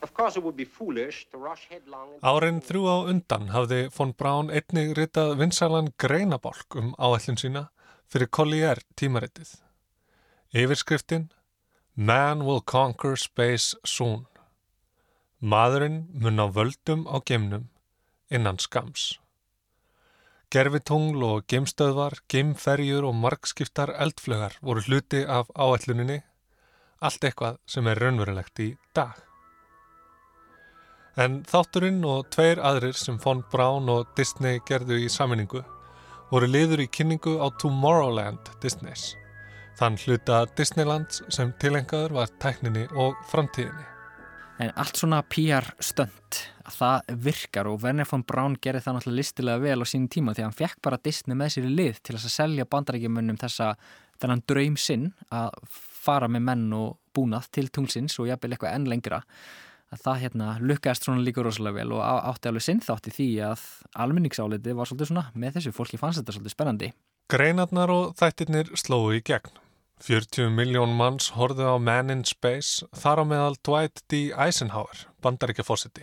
Of 0.03 0.13
course, 0.13 0.37
it 0.37 0.45
would 0.45 0.57
be 0.57 0.65
foolish 0.65 1.27
to 1.33 1.39
rush 1.39 1.65
headlong... 1.71 2.21
Árin 2.21 2.61
þrjú 2.61 2.85
á 2.85 2.97
undan 3.09 3.49
hafði 3.55 3.87
von 3.95 4.13
Braun 4.13 4.51
einnig 4.53 4.93
ritað 4.99 5.39
vinsalan 5.41 5.95
greinabálk 5.97 6.77
um 6.77 6.93
áællin 7.01 7.41
sína 7.41 7.69
fyrir 8.13 8.29
Collier 8.29 8.83
tímaritið. 9.01 9.64
Yfirskriftin 10.55 11.31
Man 11.97 12.45
will 12.47 12.61
conquer 12.61 13.17
space 13.17 13.75
soon. 13.85 14.27
Maðurinn 15.43 16.05
mun 16.15 16.39
á 16.39 16.47
völdum 16.47 17.09
á 17.11 17.19
geimnum 17.27 17.65
innan 18.31 18.61
skams. 18.63 19.19
Gerfitungl 20.55 21.25
og 21.27 21.49
geimstöðvar, 21.51 22.21
geimferjur 22.31 23.09
og 23.09 23.19
markskiptar 23.19 23.91
eldflögar 23.99 24.55
voru 24.63 24.85
hluti 24.87 25.25
af 25.27 25.51
áætluninni, 25.59 26.21
allt 27.03 27.27
eitthvað 27.27 27.59
sem 27.67 27.91
er 27.91 27.99
raunverulegt 27.99 28.63
í 28.63 28.69
dag. 28.95 29.19
En 31.19 31.43
þátturinn 31.51 31.99
og 32.07 32.31
tveir 32.31 32.63
aðrir 32.63 32.95
sem 32.95 33.19
Von 33.27 33.43
Braun 33.51 33.91
og 33.91 34.15
Disney 34.15 34.63
gerðu 34.71 35.03
í 35.03 35.11
saminningu 35.11 35.67
voru 36.31 36.47
liður 36.47 36.87
í 36.87 36.91
kynningu 36.91 37.41
á 37.43 37.51
Tomorrowland 37.59 38.55
Disneys, 38.63 39.17
þann 39.79 39.99
hluta 40.05 40.45
Disneylands 40.57 41.23
sem 41.35 41.51
tilengaður 41.63 42.15
var 42.21 42.33
tækninni 42.43 42.87
og 42.95 43.19
framtíðinni. 43.31 43.91
En 44.63 44.71
allt 44.79 45.01
svona 45.01 45.19
PR 45.27 45.67
stönd, 45.83 46.39
það 46.71 47.09
virkar 47.25 47.67
og 47.67 47.81
Werner 47.83 48.07
von 48.07 48.23
Braun 48.23 48.55
gerði 48.63 48.85
það 48.85 48.97
náttúrulega 48.99 49.19
listilega 49.19 49.63
vel 49.65 49.83
á 49.83 49.87
sínum 49.91 50.11
tíma 50.15 50.35
því 50.35 50.45
að 50.45 50.47
hann 50.47 50.59
fekk 50.61 50.79
bara 50.87 51.01
Disney 51.03 51.39
með 51.39 51.57
sér 51.57 51.67
í 51.67 51.75
lið 51.75 51.99
til 52.07 52.15
að 52.15 52.27
selja 52.31 52.69
bandarækjumönnum 52.71 53.41
þessa 53.41 53.73
þennan 54.23 54.45
draum 54.47 54.77
sinn 54.79 55.09
að 55.35 55.59
fara 55.75 56.31
með 56.31 56.47
menn 56.47 56.69
og 56.79 57.01
búnað 57.15 57.51
til 57.55 57.67
tunglsins 57.75 58.15
og 58.23 58.31
jafnvel 58.31 58.55
eitthvað 58.55 58.77
enn 58.77 58.91
lengra 58.93 59.25
að 59.95 60.05
það 60.05 60.23
hérna 60.23 60.53
lukkaðist 60.63 61.07
svona 61.07 61.25
líka 61.25 61.43
rosalega 61.45 61.81
vel 61.81 61.97
og 61.97 62.05
átti 62.05 62.51
alveg 62.51 62.67
sinnþátti 62.67 63.15
því 63.15 63.29
að 63.51 63.67
almenningsáliti 64.05 64.75
var 64.75 64.91
svolítið 64.91 65.11
svona 65.11 65.27
með 65.35 65.59
þessu 65.59 65.75
fólki 65.75 66.01
fannst 66.01 66.23
þetta 66.23 66.37
svolítið 66.37 66.57
spennandi. 66.57 66.95
Greinarnar 67.31 67.93
og 67.95 68.17
þættirnir 68.19 68.73
slóðu 68.79 69.19
í 69.19 69.23
gegn. 69.27 69.64
40 70.03 70.51
miljón 70.51 70.97
manns 70.99 71.31
horfið 71.37 71.69
á 71.71 71.77
Man 71.79 72.11
in 72.11 72.25
Space 72.27 72.87
þar 72.99 73.23
á 73.23 73.25
meðal 73.31 73.57
Dwight 73.63 74.03
D. 74.11 74.33
Eisenhower, 74.35 75.07
bandaríkja 75.23 75.65
fósiti, 75.65 76.03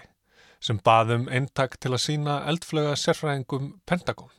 sem 0.63 0.79
baðum 0.79 1.27
eintak 1.27 1.75
til 1.77 1.91
að 1.91 2.03
sína 2.05 2.39
eldflöga 2.47 2.95
sérfræðingum 2.95 3.73
Pentagon. 3.85 4.31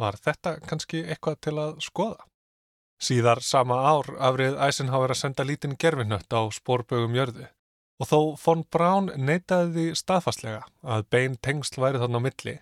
Var 0.00 0.16
þetta 0.16 0.56
kannski 0.64 1.04
eitthvað 1.04 1.40
til 1.44 1.56
að 1.60 1.78
skoða? 1.84 2.24
Síðar 3.00 3.40
sama 3.44 3.78
ár 3.84 4.08
afrið 4.16 4.58
Eisenhower 4.60 5.12
að 5.12 5.22
senda 5.22 5.44
lítinn 5.44 5.76
gerfinnött 5.80 6.32
á 6.32 6.40
spórbögum 6.52 7.16
jörðu 7.16 7.48
og 8.00 8.08
þó 8.08 8.18
von 8.40 8.64
Braun 8.72 9.10
neytaði 9.20 9.72
því 9.74 9.86
staðfastlega 10.00 10.64
að 10.80 11.06
bein 11.12 11.36
tengsl 11.44 11.82
væri 11.82 12.00
þannig 12.00 12.20
á 12.20 12.26
milli, 12.26 12.54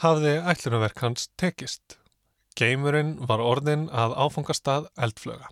hafði 0.00 0.38
ætlunarverk 0.48 1.02
hans 1.04 1.28
tekist. 1.36 1.98
Geimurinn 2.58 3.16
var 3.28 3.40
orðin 3.40 3.88
að 3.88 4.14
áfangastað 4.26 4.88
eldflöga. 4.96 5.50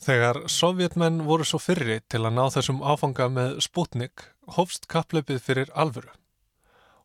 Þegar 0.00 0.42
sovjetmenn 0.48 1.24
voru 1.26 1.44
svo 1.44 1.60
fyrri 1.60 2.00
til 2.08 2.22
að 2.24 2.36
ná 2.38 2.42
þessum 2.54 2.80
áfanga 2.80 3.28
með 3.32 3.60
Sputnik, 3.64 4.24
hófst 4.56 4.88
kappleipið 4.88 5.40
fyrir 5.44 5.72
alvöru. 5.74 6.12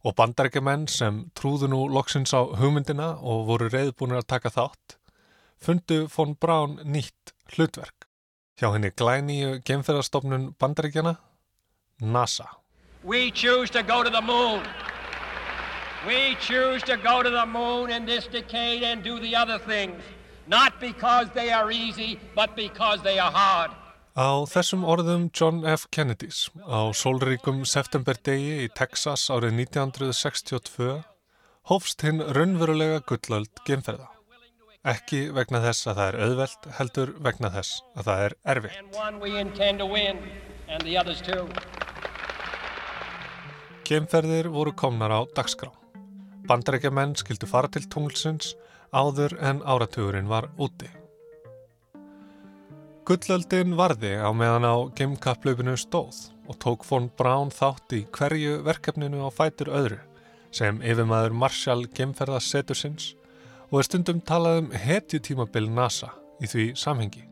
Og 0.05 0.15
bandarækjumenn 0.15 0.87
sem 0.91 1.25
trúðu 1.35 1.71
nú 1.71 1.85
loksins 1.91 2.35
á 2.35 2.45
hugmyndina 2.45 3.15
og 3.19 3.47
voru 3.49 3.71
reyðbúinir 3.73 4.21
að 4.21 4.31
taka 4.35 4.53
þátt, 4.53 4.99
fundu 5.59 6.05
von 6.15 6.35
Braun 6.39 6.79
nýtt 6.85 7.33
hlutverk 7.55 8.05
hjá 8.59 8.71
henni 8.71 8.91
glænýju 8.95 9.59
gemferðarstofnun 9.67 10.53
bandaríkjana, 10.59 11.17
NASA. 11.99 12.47
We 13.03 13.31
choose 13.31 13.69
to 13.71 13.83
go 13.83 14.03
to 14.03 14.09
the 14.09 14.21
moon. 14.21 14.63
We 16.07 16.35
choose 16.39 16.83
to 16.83 16.97
go 16.97 17.23
to 17.23 17.29
the 17.29 17.45
moon 17.45 17.89
in 17.89 18.05
this 18.05 18.27
decade 18.27 18.83
and 18.83 19.01
do 19.01 19.19
the 19.19 19.35
other 19.35 19.57
things. 19.57 20.01
Not 20.47 20.79
because 20.79 21.27
they 21.33 21.51
are 21.51 21.71
easy, 21.71 22.19
but 22.35 22.55
because 22.55 23.01
they 23.01 23.17
are 23.17 23.31
hard. 23.31 23.71
Á 24.15 24.45
þessum 24.47 24.85
orðum 24.87 25.31
John 25.33 25.65
F. 25.65 25.87
Kennedys 25.91 26.49
á 26.63 26.93
sólríkum 26.95 27.65
septemberdegi 27.67 28.63
í 28.63 28.69
Texas 28.71 29.27
árið 29.33 29.57
1962 29.65 31.03
hófst 31.67 32.05
hinn 32.05 32.21
raunverulega 32.21 33.01
gullöld 33.09 33.51
gemferða. 33.67 34.07
Ekki 34.85 35.33
vegna 35.33 35.59
þess 35.65 35.89
að 35.89 35.97
það 35.97 36.07
er 36.07 36.17
auðvelt, 36.27 36.61
heldur 36.77 37.09
vegna 37.27 37.49
þess 37.57 37.81
að 37.97 38.03
það 38.11 38.19
er 38.27 38.33
erfitt. 38.53 38.77
Geimferðir 43.89 44.47
voru 44.53 44.71
komnar 44.77 45.11
á 45.11 45.25
dagskrá. 45.35 45.73
Bandarækjamenn 46.49 47.15
skildu 47.19 47.47
fara 47.49 47.71
til 47.71 47.87
tunglsins 47.89 48.53
áður 48.93 49.35
en 49.41 49.63
áratugurinn 49.65 50.29
var 50.29 50.47
úti. 50.61 50.89
Gullöldin 53.05 53.75
varði 53.77 54.15
á 54.17 54.29
meðan 54.33 54.65
á 54.65 54.75
geimkapplaupinu 54.97 55.75
stóð 55.77 56.23
og 56.49 56.57
tók 56.61 56.85
von 56.89 57.11
Braun 57.17 57.51
þátt 57.53 57.93
í 57.93 58.01
hverju 58.15 58.63
verkefninu 58.65 59.21
á 59.25 59.29
fætur 59.33 59.69
öðru 59.69 59.99
sem 60.55 60.79
yfirmaður 60.81 61.35
Marshall 61.37 61.85
geimferðasetursins 61.97 63.11
og 63.69 63.81
er 63.81 63.87
stundum 63.89 64.21
talað 64.25 64.63
um 64.63 64.71
hetjutímabil 64.73 65.69
NASA 65.69 66.13
í 66.41 66.49
því 66.49 66.65
samhengi. 66.79 67.25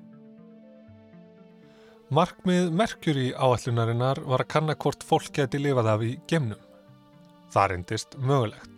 Markmið 2.14 2.70
Mercury 2.78 3.32
áallunarinnar 3.34 4.22
var 4.28 4.44
að 4.44 4.52
kanna 4.54 4.76
hvort 4.78 5.06
fólk 5.08 5.32
geti 5.34 5.62
lifað 5.62 5.90
af 5.96 6.06
í 6.06 6.12
gemnum. 6.30 6.62
Það 7.54 7.72
reyndist 7.72 8.20
mögulegt. 8.20 8.73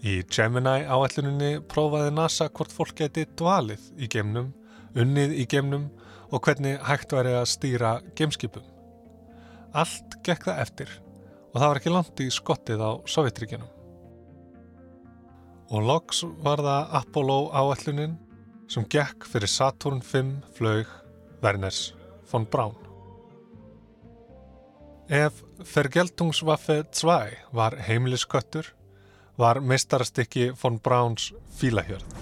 Í 0.00 0.20
Gemini 0.32 0.86
áalluninni 0.88 1.58
prófaði 1.68 2.14
NASA 2.16 2.48
hvort 2.48 2.72
fólk 2.72 2.94
geti 3.02 3.26
dvalið 3.36 3.82
í 4.00 4.08
gemnum, 4.12 4.52
unnið 4.96 5.34
í 5.42 5.44
gemnum 5.50 5.90
og 6.30 6.40
hvernig 6.46 6.80
hægt 6.86 7.12
væri 7.12 7.34
að 7.36 7.50
stýra 7.52 7.98
gemskipum. 8.16 8.64
Allt 9.76 10.16
gekk 10.24 10.48
það 10.48 10.64
eftir 10.64 10.96
og 11.50 11.58
það 11.58 11.68
var 11.68 11.82
ekki 11.82 11.92
langt 11.92 12.24
í 12.24 12.30
skottið 12.32 12.80
á 12.80 12.90
Sovjetríkjanum 13.10 13.76
og 15.70 15.86
loks 15.86 16.24
var 16.42 16.62
það 16.64 16.94
Apollo 16.98 17.38
áallunin 17.54 18.16
sem 18.70 18.86
gekk 18.90 19.26
fyrir 19.30 19.50
Saturn 19.50 20.02
V 20.02 20.22
flög 20.56 20.90
Werners 21.42 21.92
von 22.30 22.46
Braun. 22.46 22.74
Ef 25.10 25.42
Vergeltungswaffe 25.74 26.82
2 26.94 27.54
var 27.54 27.76
heimilisköttur, 27.86 28.66
var 29.38 29.60
meistarastykki 29.60 30.50
von 30.62 30.78
Brauns 30.80 31.30
fílahjörð. 31.60 32.18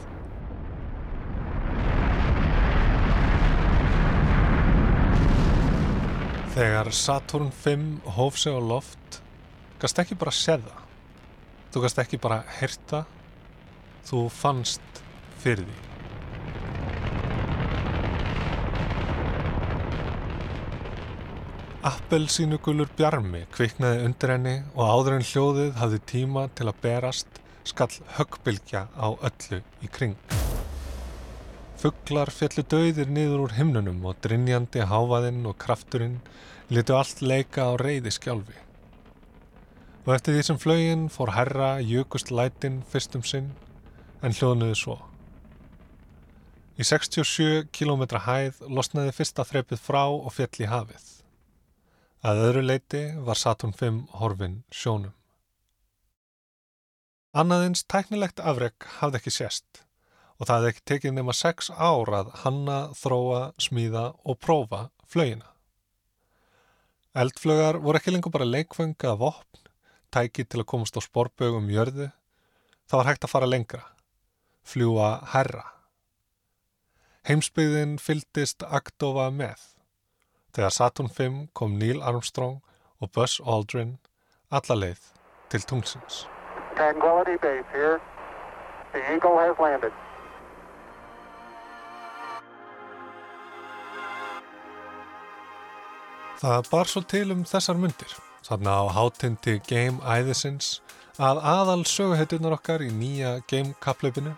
Þegar 6.59 6.91
Saturn 6.93 7.53
V 7.65 7.77
hóf 8.17 8.39
sig 8.39 8.53
á 8.53 8.59
loft, 8.59 9.21
gast 9.79 9.99
ekki 10.03 10.19
bara 10.19 10.35
séða. 10.35 10.75
Þú 11.71 11.85
gast 11.85 12.01
ekki 12.03 12.19
bara 12.19 12.43
herta 12.59 13.05
þú 14.09 14.27
fannst 14.33 15.05
fyrir 15.43 15.67
því. 15.69 15.98
Appelsínugulur 21.89 22.89
bjarmi 22.99 23.47
kviknaði 23.55 24.03
undir 24.05 24.33
henni 24.35 24.55
og 24.75 24.91
áður 24.93 25.15
en 25.15 25.25
hljóðið 25.25 25.77
hafði 25.79 26.01
tíma 26.11 26.43
til 26.59 26.67
að 26.69 26.81
berast 26.83 27.39
skall 27.71 27.95
höggbylgja 28.19 28.83
á 28.93 29.09
öllu 29.15 29.61
í 29.81 29.89
kring. 29.95 30.17
Fugglar 31.81 32.33
fjallu 32.35 32.65
döðir 32.69 33.09
niður 33.15 33.47
úr 33.47 33.55
himnunum 33.57 34.03
og 34.11 34.19
drinjandi 34.27 34.85
háfaðinn 34.91 35.47
og 35.49 35.57
krafturinn 35.63 36.19
litu 36.69 36.97
allt 36.99 37.23
leika 37.25 37.71
á 37.71 37.73
reyði 37.81 38.13
skjálfi. 38.19 38.59
Og 40.05 40.13
eftir 40.17 40.37
því 40.37 40.43
sem 40.49 40.61
flögin 40.61 41.07
fór 41.15 41.33
herra 41.39 41.71
jökust 41.81 42.35
lætin 42.35 42.83
fyrstum 42.91 43.25
sinn 43.25 43.55
en 44.21 44.37
hljóðnuði 44.37 44.77
svo. 44.83 44.99
Í 46.77 46.85
67 46.85 47.71
km 47.73 48.05
hæð 48.27 48.61
losnaði 48.69 49.17
fyrsta 49.17 49.47
þrepið 49.49 49.87
frá 49.87 50.03
og 50.11 50.35
fjall 50.37 50.67
í 50.67 50.69
hafið. 50.69 51.18
Að 52.19 52.41
öðru 52.49 52.63
leiti 52.65 53.03
var 53.23 53.39
Saturn 53.39 53.77
V 53.79 53.93
horfin 54.19 54.63
sjónum. 54.75 55.13
Annaðins 57.31 57.85
tæknilegt 57.87 58.41
afreg 58.43 58.75
hafði 58.99 59.21
ekki 59.21 59.33
sérst 59.37 59.85
og 60.39 60.49
það 60.49 60.57
hefði 60.57 60.73
ekki 60.73 60.85
tekið 60.91 61.15
nema 61.15 61.35
6 61.35 61.71
ár 61.75 62.11
að 62.15 62.33
hanna, 62.43 62.79
þróa, 62.99 63.53
smíða 63.59 64.05
og 64.25 64.39
prófa 64.43 64.89
flögina. 65.07 65.47
Eldflögar 67.15 67.79
voru 67.83 67.99
ekki 67.99 68.15
lengur 68.15 68.35
bara 68.35 68.47
leikfeng 68.47 68.99
eða 68.99 69.19
vopn, 69.23 69.63
tæki 70.11 70.43
til 70.43 70.63
að 70.63 70.71
komast 70.75 70.99
á 70.99 71.03
sporbögum 71.03 71.71
jörðu. 71.71 72.11
Það 72.91 72.99
var 72.99 73.11
hægt 73.13 73.27
að 73.27 73.35
fara 73.35 73.51
lengra, 73.51 73.83
fljúa 74.67 75.11
herra. 75.35 75.67
Heimsbyggðin 77.31 77.99
fyldist 78.03 78.63
Akdova 78.67 79.31
með. 79.31 79.78
Þegar 80.55 80.75
Saturn 80.75 81.11
V 81.19 81.49
kom 81.55 81.79
Neil 81.79 82.03
Armstrong 82.03 82.61
og 83.01 83.13
Buzz 83.13 83.41
Aldrin 83.45 83.99
alla 84.51 84.75
leið 84.75 85.11
til 85.53 85.65
tungsins. 85.69 86.27
Tranquility 86.77 87.37
Base 87.43 87.67
here. 87.73 87.99
The 88.93 89.01
Eagle 89.13 89.37
has 89.39 89.57
landed. 89.61 89.93
Það 96.39 96.69
bar 96.71 96.87
svo 96.87 97.01
til 97.03 97.33
um 97.35 97.41
þessar 97.43 97.79
myndir, 97.83 98.13
þarna 98.47 98.77
á 98.79 98.85
hátindi 98.95 99.57
Game 99.67 99.99
Æðisins, 100.07 100.79
að 101.19 101.41
aðal 101.43 101.83
söguheitunar 101.83 102.55
okkar 102.55 102.85
í 102.87 102.93
nýja 102.95 103.41
Game 103.51 103.75
kaplaupinu, 103.83 104.37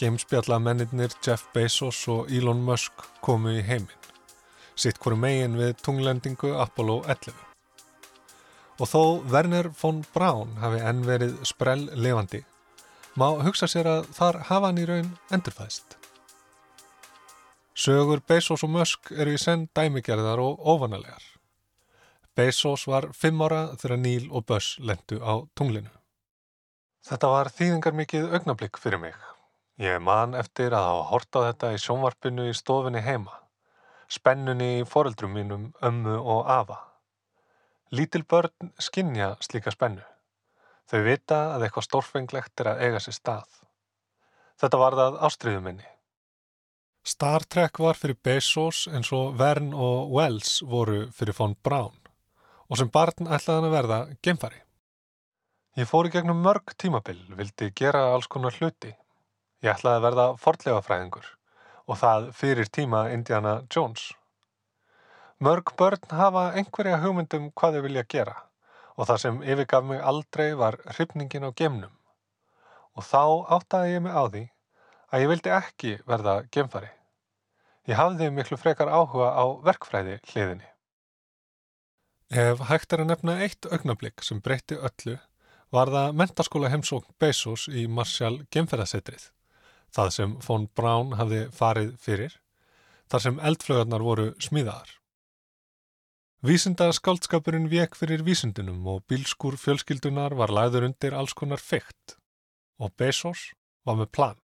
Gamespjalla 0.00 0.56
mennirnir 0.58 1.12
Jeff 1.20 1.44
Bezos 1.52 2.06
og 2.08 2.32
Elon 2.32 2.64
Musk 2.64 3.04
komu 3.20 3.52
í 3.52 3.60
heiminn, 3.68 4.01
sitt 4.76 5.00
hverju 5.02 5.18
megin 5.20 5.56
við 5.60 5.74
tunglendingu 5.84 6.54
Apollo 6.60 7.02
11. 7.06 7.34
Og 8.80 8.88
þó 8.88 9.02
Werner 9.32 9.68
von 9.78 10.02
Braun 10.14 10.56
hafi 10.62 10.80
enn 10.82 11.02
verið 11.06 11.36
sprell 11.46 11.88
levandi, 11.94 12.42
má 13.16 13.28
hugsa 13.44 13.68
sér 13.68 13.90
að 13.90 14.08
þar 14.16 14.40
hafa 14.48 14.70
hann 14.70 14.80
í 14.80 14.86
raun 14.88 15.10
endurfæðst. 15.30 15.98
Sögur 17.74 18.20
Bezos 18.28 18.62
og 18.64 18.72
Musk 18.72 19.12
eru 19.12 19.34
í 19.34 19.40
senn 19.40 19.68
dæmigerðar 19.76 20.40
og 20.42 20.60
óvanalegar. 20.60 21.24
Bezos 22.36 22.86
var 22.88 23.10
fimm 23.16 23.42
ára 23.44 23.74
þegar 23.76 24.00
Neil 24.00 24.30
og 24.30 24.46
Buzz 24.48 24.78
lendu 24.80 25.20
á 25.20 25.44
tunglinu. 25.58 25.90
Þetta 27.02 27.28
var 27.28 27.50
þýðingar 27.52 27.96
mikið 27.98 28.34
augnablík 28.38 28.78
fyrir 28.80 29.00
mig. 29.02 29.16
Ég 29.82 29.98
man 30.00 30.36
eftir 30.38 30.72
að 30.76 30.86
hafa 30.86 31.06
hort 31.10 31.36
á 31.36 31.40
þetta 31.48 31.72
í 31.74 31.80
sjónvarpinu 31.82 32.46
í 32.48 32.54
stofinni 32.56 33.02
heima. 33.02 33.41
Spennunni 34.12 34.82
í 34.82 34.88
foreldrum 34.88 35.32
mínum, 35.32 35.70
ömmu 35.80 36.18
og 36.20 36.48
afa. 36.52 36.78
Lítil 37.96 38.26
börn 38.28 38.72
skinja 38.80 39.30
slíka 39.40 39.72
spennu. 39.72 40.04
Þau 40.90 41.00
vita 41.06 41.38
að 41.54 41.66
eitthvað 41.66 41.86
stórfenglegt 41.86 42.60
er 42.60 42.72
að 42.72 42.82
eiga 42.84 43.00
sér 43.00 43.16
stað. 43.16 43.48
Þetta 44.60 44.80
var 44.82 44.98
það 44.98 45.18
ástriðu 45.28 45.64
minni. 45.64 45.88
Star 47.02 47.46
Trek 47.48 47.80
var 47.82 47.98
fyrir 47.98 48.18
Bezos 48.22 48.84
eins 48.92 49.08
og 49.16 49.32
Vern 49.40 49.72
og 49.74 50.12
Wells 50.14 50.60
voru 50.62 51.06
fyrir 51.16 51.36
von 51.38 51.56
Braun 51.64 51.96
og 52.68 52.78
sem 52.78 52.88
barn 52.92 53.26
ætlaði 53.26 53.58
hann 53.58 53.68
að 53.68 53.76
verða 53.76 54.00
gemfari. 54.24 54.60
Ég 55.76 55.88
fór 55.88 56.08
í 56.08 56.12
gegnum 56.12 56.40
mörg 56.44 56.72
tímabil, 56.80 57.18
vildi 57.36 57.72
gera 57.76 58.10
alls 58.12 58.28
konar 58.28 58.54
hluti. 58.60 58.92
Ég 59.64 59.72
ætlaði 59.72 59.98
að 59.98 60.06
verða 60.06 60.26
forlegafræðingur 60.40 61.26
og 61.86 61.98
það 62.00 62.30
fyrir 62.38 62.70
tíma 62.70 63.08
Indiana 63.14 63.60
Jones. 63.74 64.12
Mörg 65.42 65.74
börn 65.78 66.14
hafa 66.14 66.52
einhverja 66.54 67.00
hugmyndum 67.02 67.50
hvað 67.58 67.78
þau 67.78 67.84
vilja 67.88 68.04
gera 68.14 68.36
og 68.96 69.08
það 69.08 69.20
sem 69.22 69.38
yfirgaf 69.42 69.84
mig 69.88 70.02
aldrei 70.04 70.52
var 70.54 70.76
hrifningin 70.86 71.48
á 71.48 71.50
gemnum. 71.56 71.92
Og 72.94 73.06
þá 73.08 73.22
áttaði 73.56 73.94
ég 73.94 74.04
mig 74.04 74.12
á 74.12 74.22
því 74.28 74.42
að 75.12 75.24
ég 75.24 75.30
vildi 75.32 75.54
ekki 75.56 75.94
verða 76.08 76.36
gemfari. 76.52 76.90
Ég 77.88 77.98
hafði 77.98 78.30
miklu 78.30 78.58
frekar 78.60 78.92
áhuga 78.92 79.32
á 79.34 79.44
verkfræði 79.64 80.20
hliðinni. 80.30 80.68
Ef 82.32 82.62
hægt 82.68 82.94
er 82.94 83.02
að 83.02 83.10
nefna 83.10 83.40
eitt 83.44 83.66
augnablík 83.68 84.22
sem 84.24 84.40
breytti 84.40 84.78
öllu 84.78 85.18
var 85.72 85.90
það 85.92 86.14
mentaskóla 86.20 86.70
heimsókn 86.72 87.16
Bezos 87.20 87.66
í 87.68 87.84
Marshall 87.88 88.42
gemferðasetrið, 88.52 89.26
það 89.92 90.10
sem 90.16 90.34
von 90.46 90.66
Braun 90.76 91.14
hafði 91.18 91.44
farið 91.54 91.92
fyrir, 92.00 92.34
þar 93.12 93.24
sem 93.26 93.40
eldflögarnar 93.50 94.04
voru 94.04 94.26
smíðaðar. 94.42 94.96
Vísinda 96.42 96.88
skáldskapurinn 96.96 97.68
vek 97.70 97.94
fyrir 97.94 98.24
vísindunum 98.26 98.86
og 98.90 99.04
bílskur 99.06 99.54
fjölskyldunar 99.60 100.34
var 100.34 100.50
læður 100.50 100.88
undir 100.88 101.14
alls 101.14 101.36
konar 101.38 101.62
fyrkt 101.62 102.16
og 102.82 102.90
Bezos 102.98 103.52
var 103.86 104.00
með 104.00 104.10
plan. 104.16 104.40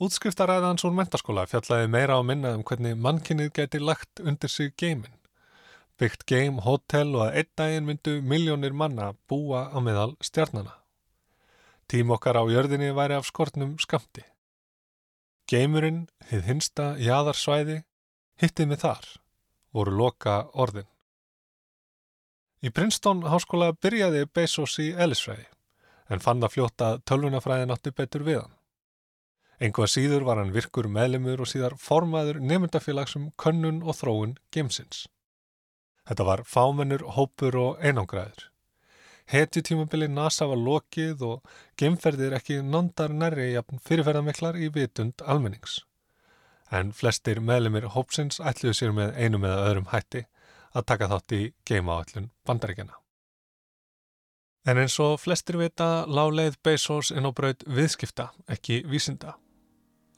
Útskriftaræðans 0.00 0.82
úr 0.88 0.96
mentaskóla 0.96 1.46
fjallaði 1.46 1.92
meira 1.92 2.18
á 2.18 2.22
minna 2.26 2.56
um 2.56 2.66
hvernig 2.66 2.98
mannkinnið 2.98 3.52
geti 3.60 3.82
lagt 3.84 4.24
undir 4.24 4.50
sig 4.50 4.74
geimin 4.80 5.20
byggt 6.00 6.24
geim, 6.24 6.62
hótel 6.64 7.12
og 7.18 7.26
að 7.26 7.34
einn 7.40 7.50
daginn 7.60 7.88
myndu 7.88 8.12
miljónir 8.24 8.72
manna 8.72 9.12
búa 9.28 9.66
á 9.68 9.78
meðal 9.84 10.14
stjarnana. 10.24 10.79
Tím 11.90 12.12
okkar 12.14 12.38
á 12.38 12.46
jörðinni 12.46 12.92
væri 12.94 13.16
af 13.18 13.26
skortnum 13.26 13.72
skamti. 13.82 14.22
Geimurinn, 15.50 16.04
hið 16.30 16.44
hinsta 16.46 16.84
jæðarsvæði, 17.02 17.80
hittið 18.38 18.68
með 18.70 18.82
þar, 18.84 19.08
voru 19.74 19.94
loka 19.98 20.36
orðin. 20.54 20.86
Í 22.62 22.70
Princeton 22.70 23.24
háskóla 23.26 23.72
byrjaði 23.74 24.28
Bezos 24.30 24.76
í 24.78 24.92
Ellisfræði, 24.94 25.48
en 26.14 26.22
fann 26.22 26.38
það 26.44 26.54
fljóta 26.54 26.92
tölvunafræðin 27.10 27.74
átti 27.74 27.90
betur 27.90 28.22
við 28.28 28.38
hann. 28.44 28.54
Enga 29.58 29.88
síður 29.90 30.28
var 30.28 30.38
hann 30.38 30.54
virkur 30.54 30.86
meðlemur 30.86 31.42
og 31.42 31.50
síðar 31.50 31.74
formaður 31.74 32.38
nefndafélagsum 32.38 33.32
könnun 33.34 33.82
og 33.82 33.98
þróun 33.98 34.38
geimsins. 34.54 35.08
Þetta 36.06 36.28
var 36.30 36.46
fámennur, 36.46 37.02
hópur 37.18 37.58
og 37.58 37.82
einangraður. 37.82 38.49
Hetju 39.30 39.62
tímabili 39.62 40.08
NASA 40.10 40.48
var 40.50 40.58
lokið 40.58 41.20
og 41.22 41.52
geimferðir 41.78 42.34
ekki 42.34 42.56
nondar 42.66 43.12
nærri 43.14 43.52
fyrirferðamiklar 43.86 44.58
í 44.58 44.70
vitund 44.74 45.22
almennings. 45.22 45.84
En 46.70 46.90
flestir 46.94 47.38
meðlemið 47.38 47.92
hópsins 47.94 48.40
ætluðu 48.42 48.74
sér 48.78 48.96
með 48.96 49.14
einum 49.18 49.46
eða 49.46 49.68
öðrum 49.68 49.88
hætti 49.92 50.24
að 50.74 50.86
taka 50.90 51.10
þátt 51.12 51.36
í 51.38 51.40
geimaáallun 51.66 52.30
bandaríkjana. 52.46 52.98
En 54.66 54.82
eins 54.82 54.98
og 55.00 55.16
flestir 55.22 55.56
vita 55.62 56.04
láleið 56.10 56.58
Bezos 56.66 57.12
inn 57.14 57.26
á 57.26 57.30
braut 57.30 57.62
viðskipta, 57.66 58.32
ekki 58.50 58.82
vísinda. 58.90 59.38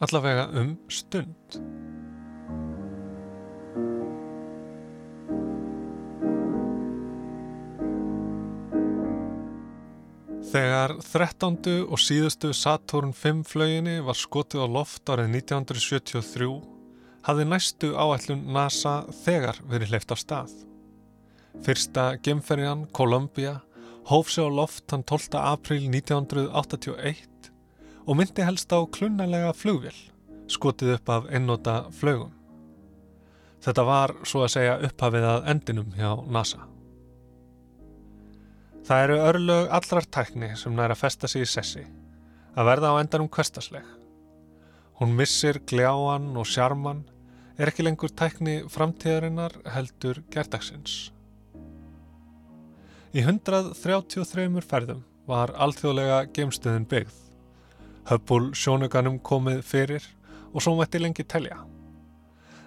Allavega 0.02 0.48
um 0.58 0.74
stund. 0.90 1.60
Þegar 10.52 10.98
13. 11.00 11.86
og 11.88 11.96
síðustu 11.96 12.50
Saturn 12.52 13.14
V 13.16 13.30
flöginni 13.48 13.94
var 14.04 14.18
skotið 14.20 14.66
á 14.66 14.68
loft 14.68 15.08
árið 15.08 15.30
1973 15.38 16.48
hafði 17.24 17.46
næstu 17.48 17.92
áætlun 17.96 18.42
NASA 18.52 18.98
þegar 19.22 19.62
verið 19.70 19.94
hleyft 19.94 20.12
á 20.12 20.16
stað. 20.20 20.52
Fyrsta 21.64 22.04
gemferjan, 22.20 22.84
Columbia, 22.92 23.62
hóf 24.10 24.28
sig 24.28 24.44
á 24.44 24.52
loft 24.52 24.84
þann 24.92 25.06
12. 25.08 25.40
april 25.40 25.86
1981 25.88 27.48
og 28.04 28.18
myndi 28.20 28.44
helst 28.44 28.76
á 28.76 28.84
klunnalega 28.92 29.54
flugvél, 29.56 29.96
skotið 30.52 30.98
upp 30.98 31.14
af 31.16 31.30
einnóta 31.32 31.78
flögum. 31.96 32.36
Þetta 33.64 33.88
var, 33.88 34.18
svo 34.28 34.44
að 34.44 34.52
segja, 34.58 34.76
upphafið 34.84 35.30
að 35.32 35.50
endinum 35.54 35.96
hjá 35.96 36.12
NASA. 36.28 36.71
Það 38.82 39.00
eru 39.04 39.16
örlög 39.22 39.68
allrar 39.76 40.06
tækni 40.10 40.48
sem 40.58 40.72
næra 40.74 40.96
festa 40.98 41.28
sig 41.30 41.44
í 41.44 41.46
sessi, 41.46 41.82
að 42.58 42.66
verða 42.66 42.88
á 42.90 42.98
endanum 42.98 43.28
kvestasleg. 43.30 43.84
Hún 44.98 45.14
missir 45.14 45.60
gljáan 45.70 46.32
og 46.34 46.48
sjarman, 46.50 47.04
er 47.54 47.70
ekki 47.70 47.86
lengur 47.86 48.10
tækni 48.10 48.56
framtíðarinnar 48.74 49.54
heldur 49.70 50.18
gerdagsins. 50.34 51.12
Í 53.14 53.22
133 53.22 54.66
ferðum 54.66 55.06
var 55.30 55.54
alþjóðlega 55.62 56.18
geimstöðin 56.34 56.88
byggð. 56.90 57.14
Höppul 58.10 58.50
sjónuganum 58.58 59.22
komið 59.22 59.62
fyrir 59.62 60.12
og 60.50 60.64
svo 60.64 60.74
mætti 60.74 60.98
lengi 60.98 61.22
telja. 61.22 61.62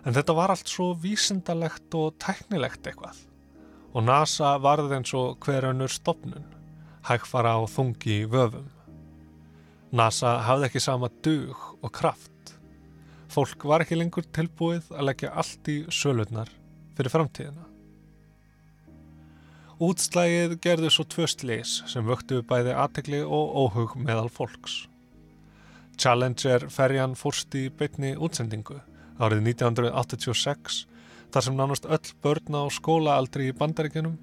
En 0.07 0.15
þetta 0.15 0.37
var 0.37 0.55
allt 0.55 0.71
svo 0.71 0.93
vísindalegt 0.95 1.91
og 1.99 2.15
tæknilegt 2.23 2.87
eitthvað 2.87 3.25
og 3.95 4.03
NASA 4.03 4.55
varði 4.59 4.97
eins 4.97 5.13
og 5.15 5.37
hver 5.45 5.69
önnur 5.69 5.91
stopnun, 5.91 6.47
hægfara 7.07 7.55
á 7.55 7.63
þungi 7.71 8.25
vöfum. 8.27 8.67
NASA 9.95 10.41
hafði 10.43 10.67
ekki 10.67 10.81
sama 10.83 11.07
dug 11.23 11.55
og 11.79 11.93
kraft. 11.95 12.55
Fólk 13.31 13.63
var 13.69 13.85
ekki 13.85 13.95
lengur 13.95 14.27
tilbúið 14.35 14.89
að 14.91 15.07
leggja 15.09 15.31
allt 15.39 15.69
í 15.71 15.77
sölurnar 15.87 16.51
fyrir 16.97 17.13
framtíðina. 17.13 17.63
Útslægið 19.85 20.57
gerði 20.63 20.89
svo 20.91 21.03
tvö 21.11 21.27
slís 21.27 21.77
sem 21.91 22.05
vöktu 22.07 22.41
bæði 22.47 22.75
aðtegli 22.79 23.21
og 23.23 23.55
óhug 23.63 23.95
meðal 23.99 24.29
fólks. 24.31 24.85
Challenger 25.99 26.67
ferjan 26.71 27.15
fórst 27.15 27.55
í 27.55 27.67
beitni 27.71 28.13
útsendingu 28.15 28.81
árið 29.19 29.43
1986 29.55 30.83
Þar 31.35 31.43
sem 31.43 31.55
nánast 31.59 31.85
öll 31.91 32.11
börna 32.23 32.61
á 32.63 32.71
skólaaldri 32.71 33.49
í 33.51 33.53
bandaríkjunum 33.59 34.13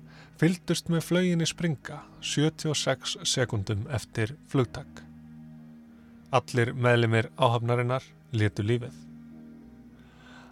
fylgdust 0.41 0.87
með 0.89 1.03
flöginni 1.05 1.45
springa 1.45 1.99
76 2.25 3.19
sekundum 3.29 3.83
eftir 3.93 4.33
flugtak. 4.49 5.03
Allir 6.33 6.73
meðlimir 6.73 7.29
áhafnarinnar 7.37 8.07
letu 8.33 8.65
lífið. 8.65 8.97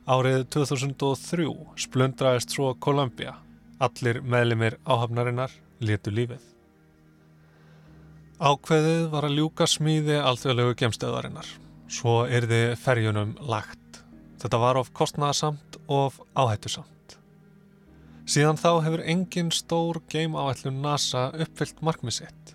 Árið 0.04 0.44
2003 0.52 1.48
splundraðist 1.80 2.52
svo 2.52 2.74
Columbia. 2.76 3.38
Allir 3.80 4.20
meðlimir 4.20 4.76
áhafnarinnar 4.84 5.56
letu 5.80 6.12
lífið. 6.12 6.44
Ákveðið 8.36 9.08
var 9.14 9.30
að 9.30 9.40
ljúka 9.40 9.64
smíði 9.64 10.20
alþjóðlegu 10.20 10.76
gemstöðarinnar. 10.84 11.48
Svo 11.88 12.26
yrði 12.28 12.76
ferjunum 12.76 13.38
lagt. 13.48 13.80
Þetta 14.40 14.60
var 14.60 14.76
of 14.76 14.92
kostnaðasamt 14.92 15.69
og 15.69 15.69
of 15.90 16.20
áhættusamt. 16.38 17.18
Síðan 18.30 18.60
þá 18.60 18.70
hefur 18.84 19.02
engin 19.10 19.50
stór 19.50 19.98
game 20.12 20.38
áætlun 20.38 20.78
NASA 20.84 21.30
uppfyllt 21.34 21.82
markmið 21.82 22.20
sitt 22.20 22.54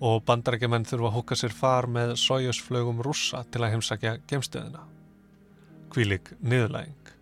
og 0.00 0.22
bandarækjumenn 0.24 0.86
þurfa 0.88 1.10
að 1.10 1.16
húka 1.18 1.36
sér 1.36 1.52
far 1.52 1.84
með 1.92 2.14
sójusflögum 2.22 3.02
rússa 3.04 3.42
til 3.52 3.60
að 3.60 3.74
heimsækja 3.74 4.14
gemstöðina. 4.30 4.86
Kvílik 5.92 6.32
niðurlæging. 6.40 7.12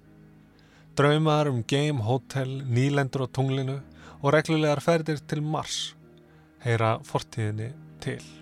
Draumar 0.94 1.50
um 1.50 1.64
game, 1.66 2.06
hótel, 2.06 2.60
nýlendur 2.62 3.26
á 3.26 3.34
tunglinu 3.34 3.80
og 4.22 4.34
reglulegar 4.34 4.82
ferðir 4.82 5.22
til 5.26 5.42
Mars 5.42 5.96
heyra 6.62 6.98
fortíðinni 7.06 7.72
til. 8.02 8.37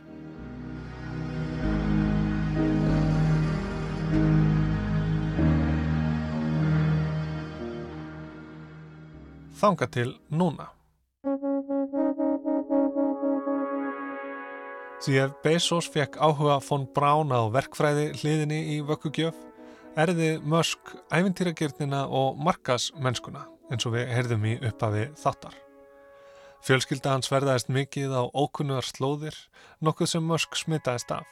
Þanga 9.57 9.87
til 9.89 10.11
núna. 10.29 10.69
Því 15.01 15.19
ef 15.23 15.35
Bezos 15.45 15.89
fekk 15.93 16.17
áhuga 16.19 16.57
von 16.67 16.87
Braun 16.97 17.33
á 17.33 17.47
verkfræði 17.53 18.09
hliðinni 18.21 18.59
í 18.75 18.81
vökkugjöf, 18.85 19.37
erði 19.97 20.37
Musk 20.45 20.93
æfintýragirnina 21.15 22.07
og 22.09 22.41
markas 22.41 22.91
mennskuna 23.01 23.47
eins 23.71 23.87
og 23.87 23.97
við 23.97 24.11
heyrðum 24.13 24.45
í 24.47 24.57
uppafi 24.67 25.07
þáttar. 25.21 25.55
Fjölskylda 26.67 27.15
hans 27.15 27.31
verðaðist 27.31 27.71
mikið 27.73 28.13
á 28.17 28.23
ókunnuðar 28.27 28.87
slóðir, 28.89 29.37
nokkuð 29.85 30.13
sem 30.13 30.27
Musk 30.27 30.57
smitaðist 30.59 31.13
af. 31.15 31.27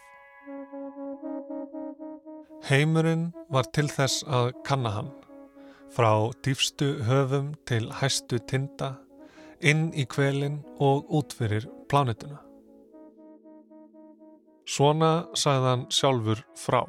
Heimurinn 2.68 3.32
var 3.52 3.68
til 3.74 3.88
þess 3.92 4.24
að 4.24 4.52
kanna 4.64 4.92
hann, 4.94 5.10
frá 5.94 6.10
dýfstu 6.42 7.04
höfum 7.06 7.52
til 7.68 7.86
hæstu 8.00 8.40
tinda, 8.50 8.96
inn 9.62 9.92
í 9.94 10.02
kvelin 10.10 10.58
og 10.82 11.06
út 11.14 11.34
fyrir 11.38 11.68
plánutuna. 11.90 12.40
Svona 14.66 15.28
sagðan 15.38 15.86
sjálfur 15.94 16.42
frá. 16.58 16.82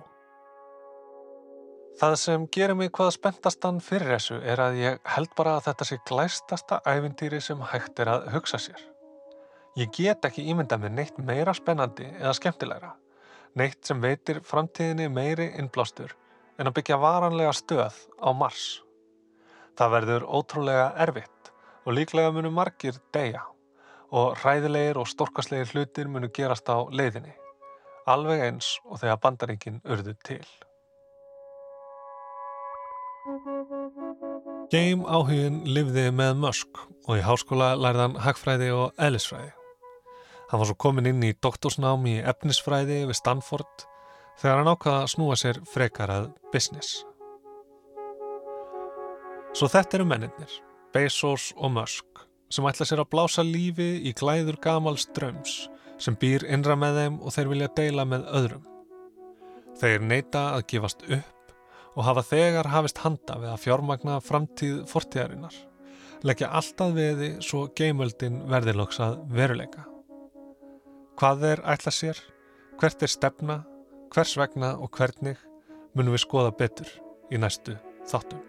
Það 1.99 2.15
sem 2.19 2.47
gerir 2.51 2.75
mig 2.75 2.91
hvað 2.95 3.13
spenntastan 3.15 3.77
fyrir 3.83 4.15
þessu 4.15 4.39
er 4.41 4.59
að 4.63 4.79
ég 4.81 4.97
held 5.13 5.31
bara 5.37 5.57
að 5.59 5.67
þetta 5.69 5.87
sé 5.87 5.99
glæstasta 6.09 6.81
æfintýri 6.83 7.39
sem 7.43 7.61
hægt 7.71 8.01
er 8.03 8.11
að 8.11 8.29
hugsa 8.33 8.59
sér. 8.59 8.81
Ég 9.79 9.91
get 9.95 10.25
ekki 10.25 10.47
ímynda 10.49 10.79
með 10.81 10.95
neitt 10.97 11.19
meira 11.19 11.53
spennandi 11.55 12.07
eða 12.17 12.33
skemmtilegra, 12.39 12.95
neitt 13.59 13.83
sem 13.85 14.01
veitir 14.01 14.41
framtíðinni 14.43 15.11
meiri 15.11 15.51
innblástur 15.59 16.15
en 16.57 16.71
að 16.71 16.77
byggja 16.79 16.99
varanlega 16.99 17.53
stöð 17.55 18.01
á 18.19 18.29
Mars. 18.35 18.84
Það 19.75 19.91
verður 19.91 20.25
ótrúlega 20.37 20.85
erfitt 21.05 21.51
og 21.85 21.97
líklega 21.97 22.31
munu 22.31 22.51
margir 22.53 22.97
deyja 23.13 23.43
og 24.15 24.37
hræðilegir 24.39 24.99
og 25.01 25.09
storkaslegir 25.11 25.73
hlutir 25.73 26.07
munu 26.07 26.29
gerast 26.33 26.69
á 26.71 26.77
leiðinni, 26.87 27.33
alveg 28.07 28.45
eins 28.47 28.77
og 28.85 29.01
þegar 29.01 29.19
bandaríkin 29.23 29.81
urðu 29.83 30.15
til. 30.23 30.45
Game 34.71 35.05
áhugin 35.09 35.63
livði 35.65 36.07
með 36.13 36.37
Musk 36.43 36.79
og 37.05 37.17
í 37.17 37.25
háskóla 37.25 37.73
lærðan 37.77 38.19
hagfræði 38.21 38.69
og 38.73 39.01
eðlisfræði. 39.01 39.51
Hann 40.51 40.61
var 40.61 40.69
svo 40.69 40.77
komin 40.77 41.09
inn 41.09 41.25
í 41.25 41.33
doktorsnám 41.41 42.05
í 42.09 42.19
efnisfræði 42.21 43.01
við 43.09 43.17
Stanford 43.17 43.87
þegar 44.39 44.61
hann 44.61 44.71
ákvaða 44.71 45.03
að 45.03 45.11
snúa 45.15 45.37
sér 45.41 45.61
frekar 45.73 46.13
að 46.13 46.31
business. 46.53 47.01
Svo 49.55 49.69
þetta 49.71 49.95
eru 49.95 50.05
menninir, 50.09 50.51
Bezos 50.91 51.53
og 51.55 51.71
Musk, 51.71 52.25
sem 52.51 52.65
ætla 52.67 52.83
sér 52.87 52.99
að 53.05 53.11
blása 53.13 53.43
lífi 53.45 54.01
í 54.03 54.11
glæður 54.19 54.57
gamals 54.59 55.05
dröms 55.15 55.53
sem 55.95 56.15
býr 56.19 56.43
innra 56.51 56.75
með 56.75 56.97
þeim 56.99 57.19
og 57.21 57.31
þeir 57.31 57.51
vilja 57.53 57.69
deila 57.77 58.03
með 58.03 58.25
öðrum. 58.35 58.65
Þeir 59.79 60.03
neyta 60.03 60.41
að 60.57 60.65
gefast 60.73 61.05
upp 61.07 61.53
og 61.95 62.03
hafa 62.03 62.23
þegar 62.27 62.67
hafist 62.73 62.99
handa 63.05 63.37
við 63.39 63.53
að 63.53 63.61
fjármagna 63.63 64.17
framtíð 64.27 64.81
fortíðarinnar, 64.91 65.55
leggja 66.27 66.49
alltaf 66.59 66.91
veði 66.97 67.29
svo 67.39 67.69
geimöldin 67.79 68.41
verðiloks 68.51 68.99
að 69.05 69.21
veruleika. 69.37 69.85
Hvað 71.15 71.45
er 71.53 71.63
ætla 71.71 71.95
sér, 71.95 72.19
hvert 72.81 73.07
er 73.07 73.13
stefna, 73.13 73.61
hvers 74.11 74.35
vegna 74.35 74.73
og 74.75 74.91
hvernig 74.99 75.39
munum 75.95 76.17
við 76.17 76.25
skoða 76.25 76.51
betur 76.59 76.91
í 77.31 77.39
næstu 77.39 77.77
þáttum. 78.11 78.43